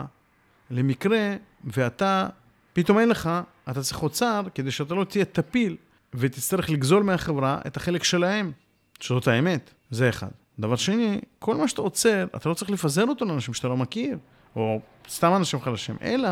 למקרה 0.69 1.35
ואתה, 1.63 2.27
פתאום 2.73 2.99
אין 2.99 3.09
לך, 3.09 3.29
אתה 3.69 3.81
צריך 3.81 4.03
אוצר 4.03 4.43
כדי 4.55 4.71
שאתה 4.71 4.95
לא 4.95 5.03
תהיה 5.03 5.25
טפיל 5.25 5.77
ותצטרך 6.13 6.69
לגזול 6.69 7.03
מהחברה 7.03 7.59
את 7.67 7.77
החלק 7.77 8.03
שלהם, 8.03 8.51
שזאת 8.99 9.27
האמת, 9.27 9.73
זה 9.91 10.09
אחד. 10.09 10.27
דבר 10.59 10.75
שני, 10.75 11.19
כל 11.39 11.55
מה 11.55 11.67
שאתה 11.67 11.81
עוצר, 11.81 12.27
אתה 12.35 12.49
לא 12.49 12.53
צריך 12.53 12.71
לפזר 12.71 13.05
אותו 13.05 13.25
לאנשים 13.25 13.53
שאתה 13.53 13.67
לא 13.67 13.77
מכיר, 13.77 14.17
או 14.55 14.81
סתם 15.09 15.35
אנשים 15.35 15.61
חלשים, 15.61 15.95
אלא 16.01 16.29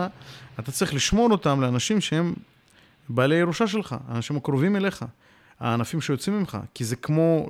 אתה 0.60 0.72
צריך 0.72 0.94
לשמור 0.94 1.32
אותם 1.32 1.62
לאנשים 1.62 2.02
שהם 2.02 2.34
בעלי 3.10 3.36
ירושה 3.36 3.68
שלך, 3.68 3.96
האנשים 4.08 4.38
הקרובים 4.38 4.76
אליך, 4.76 5.06
הענפים 5.60 6.02
שיוצאים 6.02 6.40
ממך, 6.40 6.58
כי 6.74 6.84
זה 6.84 6.96
כמו 6.96 7.50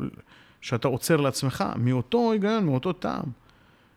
שאתה 0.62 0.88
עוצר 0.88 1.18
לעצמך, 1.18 1.64
מאותו 1.76 2.32
היגיון, 2.32 2.66
מאותו 2.66 2.94
טעם, 2.94 3.24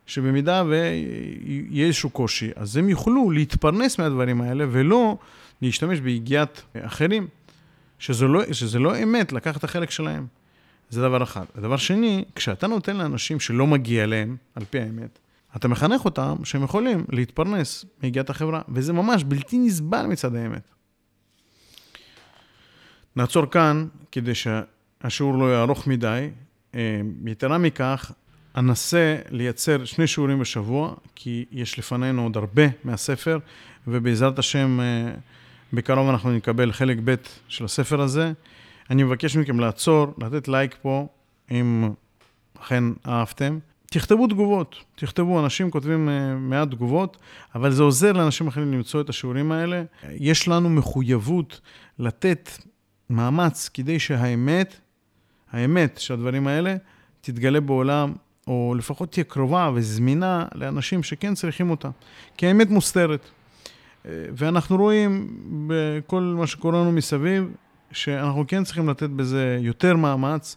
שבמידה 0.06 0.64
ויהיה 0.68 1.86
איזשהו 1.86 2.10
קושי, 2.10 2.50
אז 2.56 2.76
הם 2.76 2.88
יוכלו 2.88 3.30
להתפרנס 3.30 3.98
מהדברים 3.98 4.40
האלה 4.40 4.64
ולא 4.70 5.16
להשתמש 5.62 6.00
ביגיעת 6.00 6.62
אחרים, 6.80 7.26
שזה 7.98 8.26
לא, 8.26 8.52
שזה 8.52 8.78
לא 8.78 9.02
אמת 9.02 9.32
לקחת 9.32 9.56
את 9.56 9.64
החלק 9.64 9.90
שלהם. 9.90 10.26
זה 10.90 11.02
דבר 11.02 11.22
אחד. 11.22 11.44
ודבר 11.56 11.76
שני, 11.76 12.24
כשאתה 12.34 12.66
נותן 12.66 12.96
לאנשים 12.96 13.40
שלא 13.40 13.66
מגיע 13.66 14.06
להם, 14.06 14.36
על 14.54 14.64
פי 14.70 14.80
האמת, 14.80 15.18
אתה 15.56 15.68
מחנך 15.68 16.04
אותם 16.04 16.36
שהם 16.44 16.62
יכולים 16.62 17.04
להתפרנס 17.08 17.84
מיגיעת 18.02 18.30
החברה, 18.30 18.62
וזה 18.68 18.92
ממש 18.92 19.24
בלתי 19.24 19.58
נסבל 19.58 20.06
מצד 20.06 20.34
האמת. 20.34 20.62
נעצור 23.16 23.46
כאן 23.46 23.86
כדי 24.12 24.32
שהשיעור 24.34 25.38
לא 25.38 25.44
יהיה 25.44 25.62
ארוך 25.62 25.86
מדי. 25.86 26.30
אה, 26.74 27.00
יתרה 27.26 27.58
מכך, 27.58 28.12
אנסה 28.56 29.16
לייצר 29.30 29.84
שני 29.84 30.06
שיעורים 30.06 30.38
בשבוע, 30.38 30.94
כי 31.14 31.44
יש 31.52 31.78
לפנינו 31.78 32.22
עוד 32.22 32.36
הרבה 32.36 32.62
מהספר, 32.84 33.38
ובעזרת 33.86 34.38
השם, 34.38 34.80
אה, 34.80 35.12
בקרוב 35.72 36.08
אנחנו 36.08 36.32
נקבל 36.32 36.72
חלק 36.72 36.98
ב' 37.04 37.14
של 37.48 37.64
הספר 37.64 38.00
הזה. 38.00 38.32
אני 38.90 39.02
מבקש 39.02 39.36
מכם 39.36 39.60
לעצור, 39.60 40.14
לתת 40.18 40.48
לייק 40.48 40.76
פה, 40.82 41.06
אם 41.50 41.90
אכן 42.60 42.84
אהבתם. 43.06 43.58
תכתבו 43.86 44.26
תגובות, 44.26 44.76
תכתבו, 44.94 45.44
אנשים 45.44 45.70
כותבים 45.70 46.08
uh, 46.08 46.12
מעט 46.38 46.68
תגובות, 46.70 47.16
אבל 47.54 47.72
זה 47.72 47.82
עוזר 47.82 48.12
לאנשים 48.12 48.46
אחרים 48.46 48.72
למצוא 48.72 49.00
את 49.00 49.08
השיעורים 49.08 49.52
האלה. 49.52 49.82
יש 50.10 50.48
לנו 50.48 50.70
מחויבות 50.70 51.60
לתת 51.98 52.50
מאמץ 53.10 53.70
כדי 53.74 53.98
שהאמת, 53.98 54.76
האמת 55.50 55.98
שהדברים 55.98 56.46
האלה, 56.46 56.76
תתגלה 57.20 57.60
בעולם, 57.60 58.12
או 58.46 58.74
לפחות 58.78 59.12
תהיה 59.12 59.24
קרובה 59.24 59.70
וזמינה 59.74 60.46
לאנשים 60.54 61.02
שכן 61.02 61.34
צריכים 61.34 61.70
אותה. 61.70 61.88
כי 62.36 62.46
האמת 62.46 62.70
מוסתרת. 62.70 63.30
אה, 64.06 64.10
ואנחנו 64.36 64.76
רואים 64.76 65.28
בכל 65.66 66.20
מה 66.20 66.46
שקורה 66.46 66.80
לנו 66.80 66.92
מסביב, 66.92 67.50
שאנחנו 67.92 68.44
כן 68.48 68.64
צריכים 68.64 68.88
לתת 68.88 69.10
בזה 69.10 69.58
יותר 69.60 69.96
מאמץ 69.96 70.56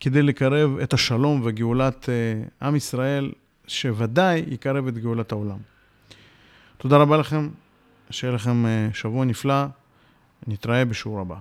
כדי 0.00 0.22
לקרב 0.22 0.78
את 0.78 0.92
השלום 0.92 1.40
וגאולת 1.44 2.04
uh, 2.04 2.64
עם 2.64 2.76
ישראל, 2.76 3.32
שוודאי 3.66 4.44
יקרב 4.48 4.86
את 4.86 4.98
גאולת 4.98 5.32
העולם. 5.32 5.58
תודה 6.78 6.96
רבה 6.96 7.16
לכם, 7.16 7.48
שיהיה 8.10 8.34
לכם 8.34 8.64
uh, 8.64 8.94
שבוע 8.94 9.24
נפלא, 9.24 9.64
נתראה 10.46 10.84
בשיעור 10.84 11.20
הבא. 11.20 11.36